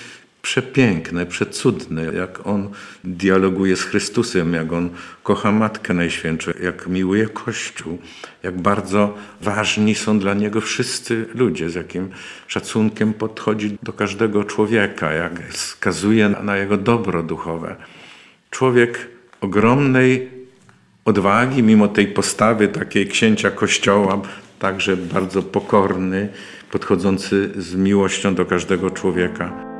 przepiękne, 0.45 1.25
przecudne, 1.25 2.03
jak 2.03 2.47
on 2.47 2.69
dialoguje 3.03 3.75
z 3.75 3.83
Chrystusem, 3.83 4.53
jak 4.53 4.73
on 4.73 4.89
kocha 5.23 5.51
Matkę 5.51 5.93
Najświętszą, 5.93 6.51
jak 6.63 6.87
miłuje 6.87 7.27
Kościół, 7.27 7.97
jak 8.43 8.61
bardzo 8.61 9.13
ważni 9.41 9.95
są 9.95 10.19
dla 10.19 10.33
niego 10.33 10.61
wszyscy 10.61 11.25
ludzie, 11.35 11.69
z 11.69 11.75
jakim 11.75 12.09
szacunkiem 12.47 13.13
podchodzi 13.13 13.77
do 13.83 13.93
każdego 13.93 14.43
człowieka, 14.43 15.11
jak 15.11 15.49
wskazuje 15.49 16.29
na 16.29 16.57
jego 16.57 16.77
dobro 16.77 17.23
duchowe. 17.23 17.75
Człowiek 18.49 19.07
ogromnej 19.41 20.29
odwagi, 21.05 21.63
mimo 21.63 21.87
tej 21.87 22.07
postawy 22.07 22.67
takiej 22.67 23.07
księcia 23.07 23.51
Kościoła, 23.51 24.21
także 24.59 24.97
bardzo 24.97 25.43
pokorny, 25.43 26.29
podchodzący 26.71 27.51
z 27.57 27.75
miłością 27.75 28.35
do 28.35 28.45
każdego 28.45 28.91
człowieka. 28.91 29.74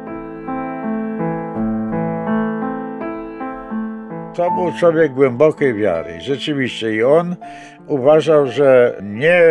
To 4.36 4.52
był 4.52 4.72
człowiek 4.80 5.14
głębokiej 5.14 5.74
wiary. 5.74 6.22
Rzeczywiście 6.22 6.96
i 6.96 7.04
on 7.04 7.36
uważał, 7.88 8.48
że 8.48 9.00
nie 9.04 9.42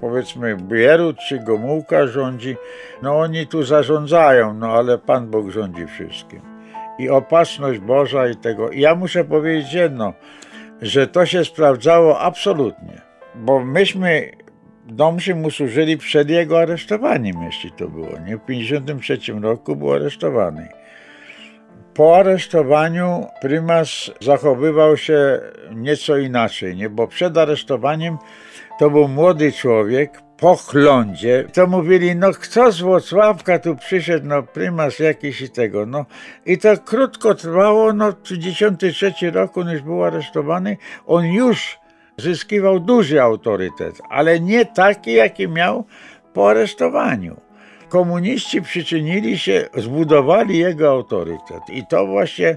powiedzmy 0.00 0.56
Bierut 0.56 1.16
czy 1.28 1.38
Gomułka 1.38 2.06
rządzi, 2.06 2.56
no 3.02 3.18
oni 3.18 3.46
tu 3.46 3.62
zarządzają, 3.62 4.54
no 4.54 4.72
ale 4.72 4.98
Pan 4.98 5.30
Bóg 5.30 5.50
rządzi 5.50 5.86
wszystkim. 5.86 6.40
I 6.98 7.08
opatrzność 7.08 7.78
Boża 7.78 8.28
i 8.28 8.36
tego. 8.36 8.72
Ja 8.72 8.94
muszę 8.94 9.24
powiedzieć 9.24 9.72
jedno, 9.72 10.12
że 10.82 11.06
to 11.06 11.26
się 11.26 11.44
sprawdzało 11.44 12.20
absolutnie, 12.20 13.00
bo 13.34 13.64
myśmy 13.64 14.30
Domszy 14.86 15.34
mu 15.34 15.50
służyli 15.50 15.98
przed 15.98 16.30
jego 16.30 16.60
aresztowaniem, 16.60 17.42
jeśli 17.42 17.72
to 17.72 17.88
było. 17.88 18.18
Nie? 18.26 18.36
W 18.36 18.40
1953 18.40 19.32
roku 19.40 19.76
był 19.76 19.92
aresztowany. 19.92 20.68
Po 21.94 22.16
aresztowaniu 22.16 23.26
prymas 23.40 24.10
zachowywał 24.20 24.96
się 24.96 25.40
nieco 25.74 26.16
inaczej, 26.16 26.76
nie? 26.76 26.90
bo 26.90 27.08
przed 27.08 27.38
aresztowaniem 27.38 28.18
to 28.78 28.90
był 28.90 29.08
młody 29.08 29.52
człowiek, 29.52 30.22
po 30.36 30.56
chlądzie, 30.56 31.44
to 31.52 31.66
mówili, 31.66 32.16
no 32.16 32.32
kto 32.32 32.72
z 32.72 32.80
Włocławka 32.80 33.58
tu 33.58 33.76
przyszedł, 33.76 34.26
no 34.26 34.42
prymas 34.42 34.98
jakiś 34.98 35.40
i 35.40 35.50
tego, 35.50 35.86
no. 35.86 36.06
I 36.46 36.58
to 36.58 36.78
krótko 36.78 37.34
trwało, 37.34 37.92
no 37.92 38.12
w 38.12 38.14
1953 38.14 39.30
roku, 39.30 39.60
już 39.60 39.82
był 39.82 40.04
aresztowany, 40.04 40.76
on 41.06 41.24
już 41.24 41.78
zyskiwał 42.18 42.80
duży 42.80 43.22
autorytet, 43.22 44.00
ale 44.10 44.40
nie 44.40 44.66
taki, 44.66 45.12
jaki 45.12 45.48
miał 45.48 45.84
po 46.32 46.50
aresztowaniu 46.50 47.43
komuniści 47.88 48.62
przyczynili 48.62 49.38
się, 49.38 49.68
zbudowali 49.76 50.58
jego 50.58 50.90
autorytet. 50.90 51.62
I 51.68 51.86
to 51.86 52.06
właśnie 52.06 52.56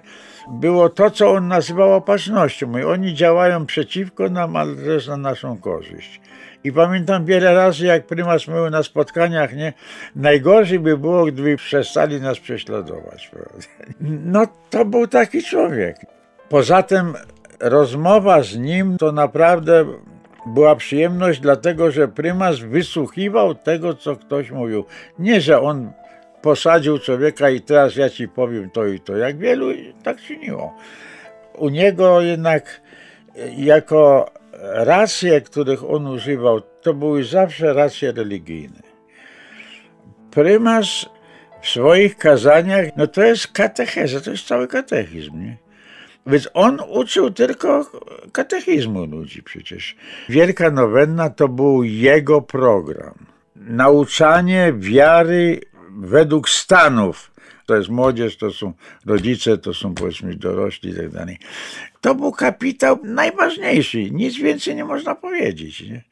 było 0.52 0.90
to, 0.90 1.12
co 1.12 1.32
on 1.32 1.48
nazywał 1.48 1.94
opatrznością. 1.94 2.78
I 2.78 2.84
oni 2.84 3.14
działają 3.14 3.66
przeciwko 3.66 4.30
nam, 4.30 4.56
ale 4.56 4.76
też 4.76 5.08
na 5.08 5.18
naszą 5.18 5.58
korzyść. 5.58 6.22
I 6.64 6.72
pamiętam 6.72 7.26
wiele 7.26 7.54
razy, 7.54 7.86
jak 7.86 8.08
prymas 8.08 8.48
mówił 8.48 8.70
na 8.70 8.84
spotkaniach, 8.84 9.56
nie, 9.56 9.74
najgorzej 10.16 10.80
by 10.80 10.98
było, 10.98 11.26
gdyby 11.26 11.58
przestali 11.58 12.22
nas 12.22 12.40
prześladować. 12.40 13.32
No 14.26 14.48
to 14.70 14.86
był 14.86 15.08
taki 15.08 15.44
człowiek. 15.44 15.98
Poza 16.50 16.84
tym 16.84 17.14
rozmowa 17.60 18.44
z 18.44 18.58
nim 18.58 18.98
to 18.98 19.12
naprawdę 19.12 19.86
była 20.48 20.76
przyjemność, 20.76 21.40
dlatego 21.40 21.92
że 21.92 22.08
prymas 22.08 22.60
wysłuchiwał 22.60 23.56
tego, 23.56 23.94
co 23.94 24.16
ktoś 24.16 24.52
mówił. 24.52 24.86
Nie, 25.20 25.42
że 25.42 25.62
on 25.62 25.92
posadził 26.42 27.00
człowieka 27.00 27.50
i 27.50 27.62
teraz 27.62 27.96
ja 27.96 28.10
ci 28.10 28.28
powiem 28.28 28.70
to 28.70 28.86
i 28.86 29.00
to. 29.00 29.18
Jak 29.18 29.38
wielu 29.38 29.68
tak 30.04 30.22
czyniło. 30.22 30.74
U 31.58 31.70
niego 31.70 32.22
jednak 32.22 32.82
jako 33.58 34.32
racje, 34.62 35.42
których 35.42 35.90
on 35.90 36.08
używał, 36.08 36.62
to 36.62 36.94
były 36.94 37.24
zawsze 37.24 37.74
racje 37.74 38.12
religijne. 38.12 38.82
Prymas 40.32 41.06
w 41.62 41.68
swoich 41.70 42.18
kazaniach, 42.18 42.86
no 42.98 43.08
to 43.08 43.24
jest 43.24 43.48
katecheza, 43.48 44.22
to 44.22 44.32
jest 44.32 44.48
cały 44.48 44.68
katechizm, 44.68 45.40
nie? 45.40 45.58
Więc 46.28 46.50
on 46.54 46.80
uczył 46.90 47.32
tylko 47.32 47.92
katechizmu 48.32 49.06
ludzi 49.06 49.44
przecież. 49.44 49.96
Wielka 50.30 50.72
Nowenna 50.72 51.30
to 51.30 51.48
był 51.48 51.84
jego 51.84 52.42
program. 52.42 53.14
Nauczanie 53.56 54.74
wiary 54.78 55.62
według 55.90 56.50
stanów. 56.50 57.32
To 57.66 57.76
jest 57.76 57.90
młodzież, 57.90 58.38
to 58.38 58.52
są 58.52 58.74
rodzice, 59.06 59.58
to 59.58 59.74
są 59.74 59.94
powiedzmy 59.96 60.36
dorośli 60.36 60.90
i 60.90 60.96
tak 60.96 61.10
dalej. 61.10 61.38
To 62.02 62.16
był 62.16 62.32
kapitał 62.32 63.00
najważniejszy. 63.04 64.12
Nic 64.12 64.38
więcej 64.38 64.76
nie 64.76 64.86
można 64.86 65.16
powiedzieć. 65.16 65.82
Nie? 65.82 66.04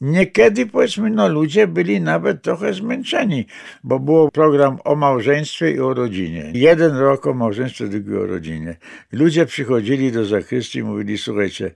Niekiedy, 0.00 0.66
powiedzmy, 0.66 1.10
no 1.10 1.28
ludzie 1.28 1.66
byli 1.66 2.00
nawet 2.00 2.42
trochę 2.42 2.74
zmęczeni, 2.74 3.46
bo 3.84 3.98
był 3.98 4.30
program 4.30 4.78
o 4.84 4.96
małżeństwie 4.96 5.70
i 5.70 5.80
o 5.80 5.94
rodzinie. 5.94 6.50
Jeden 6.54 6.96
rok 6.96 7.26
o 7.26 7.34
małżeństwie, 7.34 7.88
drugi 7.88 8.16
o 8.16 8.26
rodzinie. 8.26 8.76
Ludzie 9.12 9.46
przychodzili 9.46 10.12
do 10.12 10.24
zakrystii 10.24 10.78
i 10.78 10.82
mówili, 10.82 11.18
słuchajcie, 11.18 11.70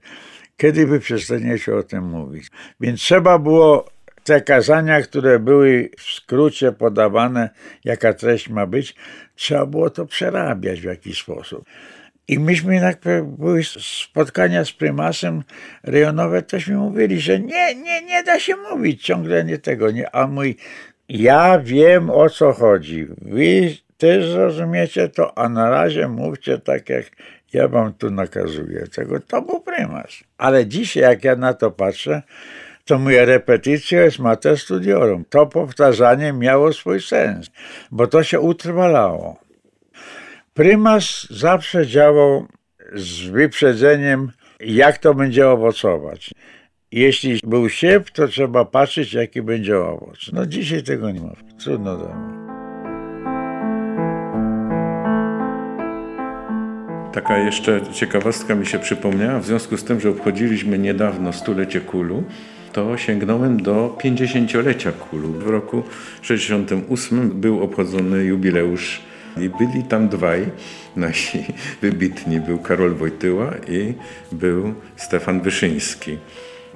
kiedy 0.57 0.87
wy 0.87 0.99
przestaniecie 0.99 1.75
o 1.75 1.83
tym 1.83 2.03
mówić? 2.03 2.47
Więc 2.79 2.99
trzeba 2.99 3.39
było 3.39 3.89
te 4.23 4.41
kazania, 4.41 5.01
które 5.01 5.39
były 5.39 5.89
w 5.97 6.03
skrócie 6.03 6.71
podawane, 6.71 7.49
jaka 7.83 8.13
treść 8.13 8.49
ma 8.49 8.65
być, 8.65 8.95
trzeba 9.35 9.65
było 9.65 9.89
to 9.89 10.05
przerabiać 10.05 10.81
w 10.81 10.83
jakiś 10.83 11.21
sposób. 11.21 11.65
I 12.31 12.39
myśmy 12.39 12.73
jednak 12.73 12.99
były 13.23 13.61
spotkania 13.63 14.65
z 14.65 14.71
prymasem 14.71 15.43
rejonowe, 15.83 16.41
tośmy 16.41 16.75
mówili, 16.75 17.19
że 17.19 17.39
nie, 17.39 17.75
nie, 17.75 18.01
nie 18.01 18.23
da 18.23 18.39
się 18.39 18.55
mówić, 18.55 19.03
ciągle 19.03 19.43
nie 19.43 19.57
tego, 19.57 19.91
nie. 19.91 20.15
A 20.15 20.27
mój, 20.27 20.55
ja 21.09 21.59
wiem 21.59 22.09
o 22.09 22.29
co 22.29 22.53
chodzi. 22.53 23.07
Wy 23.21 23.75
też 23.97 24.29
zrozumiecie 24.29 25.09
to, 25.09 25.37
a 25.37 25.49
na 25.49 25.69
razie 25.69 26.07
mówcie 26.07 26.57
tak, 26.57 26.89
jak 26.89 27.05
ja 27.53 27.67
wam 27.67 27.93
tu 27.93 28.11
nakazuję. 28.11 28.87
Tego 28.87 29.19
to 29.19 29.41
był 29.41 29.61
prymas. 29.61 30.23
Ale 30.37 30.65
dzisiaj, 30.65 31.03
jak 31.03 31.23
ja 31.23 31.35
na 31.35 31.53
to 31.53 31.71
patrzę, 31.71 32.21
to 32.85 32.99
moja 32.99 33.25
repetycja 33.25 34.01
jest 34.01 34.19
mater 34.19 34.57
studiorum. 34.57 35.25
To 35.29 35.47
powtarzanie 35.47 36.33
miało 36.33 36.73
swój 36.73 37.01
sens, 37.01 37.51
bo 37.91 38.07
to 38.07 38.23
się 38.23 38.39
utrwalało. 38.39 39.50
Prymas 40.53 41.27
zawsze 41.29 41.87
działał 41.87 42.47
z 42.93 43.21
wyprzedzeniem, 43.21 44.31
jak 44.59 44.97
to 44.97 45.13
będzie 45.13 45.49
owocować. 45.49 46.31
Jeśli 46.91 47.39
był 47.43 47.69
siew, 47.69 48.11
to 48.11 48.27
trzeba 48.27 48.65
patrzeć, 48.65 49.13
jaki 49.13 49.41
będzie 49.41 49.79
owoc. 49.79 50.17
No 50.33 50.45
dzisiaj 50.45 50.83
tego 50.83 51.11
nie 51.11 51.21
ma. 51.21 51.33
Trudno 51.63 51.97
to. 51.97 52.15
Taka 57.13 57.37
jeszcze 57.37 57.81
ciekawostka 57.93 58.55
mi 58.55 58.65
się 58.65 58.79
przypomniała, 58.79 59.39
w 59.39 59.45
związku 59.45 59.77
z 59.77 59.83
tym, 59.83 59.99
że 59.99 60.09
obchodziliśmy 60.09 60.79
niedawno 60.79 61.33
stulecie 61.33 61.81
Kulu, 61.81 62.23
to 62.73 62.97
sięgnąłem 62.97 63.63
do 63.63 63.97
50-lecia 64.03 64.91
Kulu. 64.91 65.31
W 65.31 65.47
roku 65.47 65.83
68 66.21 67.29
był 67.29 67.63
obchodzony 67.63 68.23
jubileusz 68.23 69.10
i 69.37 69.49
byli 69.49 69.83
tam 69.83 70.09
dwaj 70.09 70.45
nasi 70.95 71.45
wybitni. 71.81 72.39
Był 72.39 72.57
Karol 72.59 72.95
Wojtyła 72.95 73.51
i 73.67 73.93
był 74.31 74.73
Stefan 74.95 75.41
Wyszyński. 75.41 76.17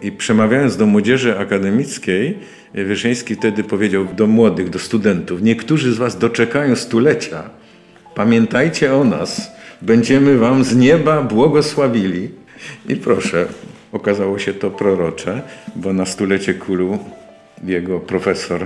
I 0.02 0.12
przemawiając 0.12 0.78
do 0.78 0.86
młodzieży 0.86 1.40
akademickiej, 1.40 2.38
Wyszyński 2.74 3.36
wtedy 3.36 3.64
powiedział 3.64 4.06
do 4.06 4.28
młodych, 4.28 4.70
do 4.70 4.80
studentów, 4.80 5.42
niektórzy 5.42 5.94
z 5.94 5.98
was 5.98 6.18
doczekają 6.18 6.76
stulecia, 6.76 7.50
pamiętajcie 8.16 8.96
o 8.96 9.04
nas, 9.04 9.52
będziemy 9.82 10.38
wam 10.38 10.64
z 10.64 10.76
nieba 10.76 11.22
błogosławili. 11.22 12.30
I 12.90 12.96
proszę, 12.96 13.48
okazało 13.92 14.40
się 14.40 14.54
to 14.54 14.72
prorocze, 14.72 15.42
bo 15.76 15.94
na 15.94 16.06
stulecie 16.06 16.54
Kulu 16.54 17.00
jego 17.64 18.00
profesor 18.00 18.66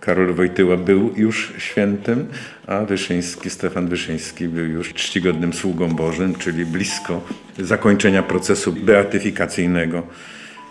Karol 0.00 0.34
Wojtyła 0.34 0.76
był 0.76 1.12
już 1.16 1.52
świętym, 1.58 2.28
a 2.66 2.84
Wyszyński, 2.84 3.50
Stefan 3.50 3.88
Wyszyński 3.88 4.48
był 4.48 4.64
już 4.64 4.94
czcigodnym 4.94 5.52
sługą 5.52 5.88
Bożym, 5.88 6.34
czyli 6.34 6.66
blisko 6.66 7.22
zakończenia 7.58 8.22
procesu 8.22 8.72
beatyfikacyjnego. 8.72 10.02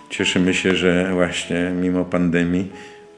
Cieszymy 0.10 0.54
się, 0.54 0.76
że 0.76 1.12
właśnie 1.14 1.72
mimo 1.82 2.06
pandemii 2.06 2.72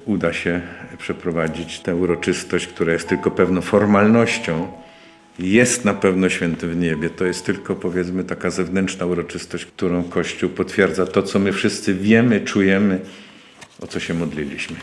uda 0.06 0.34
się 0.34 0.62
przeprowadzić 0.98 1.80
tę 1.80 1.96
uroczystość, 1.96 2.68
która 2.68 2.94
jest 2.94 3.10
tylko 3.10 3.32
pewną 3.32 3.62
formalnością. 3.62 4.68
Jest 5.40 5.86
na 5.86 5.94
pewno 5.94 6.30
święty 6.30 6.68
w 6.68 6.76
niebie. 6.76 7.10
To 7.10 7.26
jest 7.26 7.46
tylko 7.46 7.76
powiedzmy 7.76 8.24
taka 8.24 8.50
zewnętrzna 8.50 9.06
uroczystość, 9.06 9.66
którą 9.66 10.04
Kościół 10.04 10.50
potwierdza 10.50 11.06
to, 11.06 11.24
co 11.24 11.40
my 11.40 11.54
wszyscy 11.54 11.94
wiemy, 11.94 12.42
czujemy, 12.42 13.00
o 13.82 13.88
co 13.88 14.00
się 14.00 14.14
modliliśmy. 14.14 14.76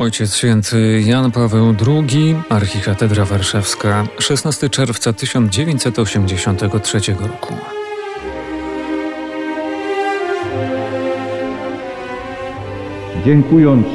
Ojciec 0.00 0.36
Święty 0.36 1.02
Jan 1.06 1.30
Paweł 1.30 1.74
II, 1.86 2.34
Archikatedra 2.48 3.24
Warszawska, 3.24 4.04
16 4.18 4.70
czerwca 4.70 5.12
1983 5.12 6.98
roku. 7.20 7.54
Dziękując 13.24 13.86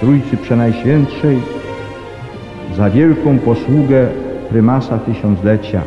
Trójcy 0.00 0.36
Przenajświętszej 0.36 1.38
za 2.76 2.90
wielką 2.90 3.38
posługę 3.38 4.08
prymasa 4.48 4.98
tysiąclecia, 4.98 5.82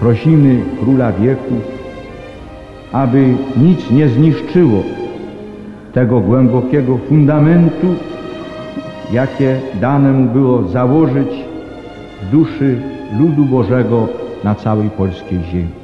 prosimy 0.00 0.62
Króla 0.80 1.12
Wieków, 1.12 1.62
aby 2.92 3.34
nic 3.56 3.90
nie 3.90 4.08
zniszczyło 4.08 4.82
tego 5.92 6.20
głębokiego 6.20 6.98
fundamentu, 7.08 7.94
jakie 9.12 9.60
dane 9.80 10.12
mu 10.12 10.32
było 10.32 10.68
założyć 10.68 11.28
duszy 12.32 12.82
ludu 13.18 13.44
Bożego 13.44 14.08
na 14.44 14.54
całej 14.54 14.90
polskiej 14.90 15.40
ziemi. 15.52 15.83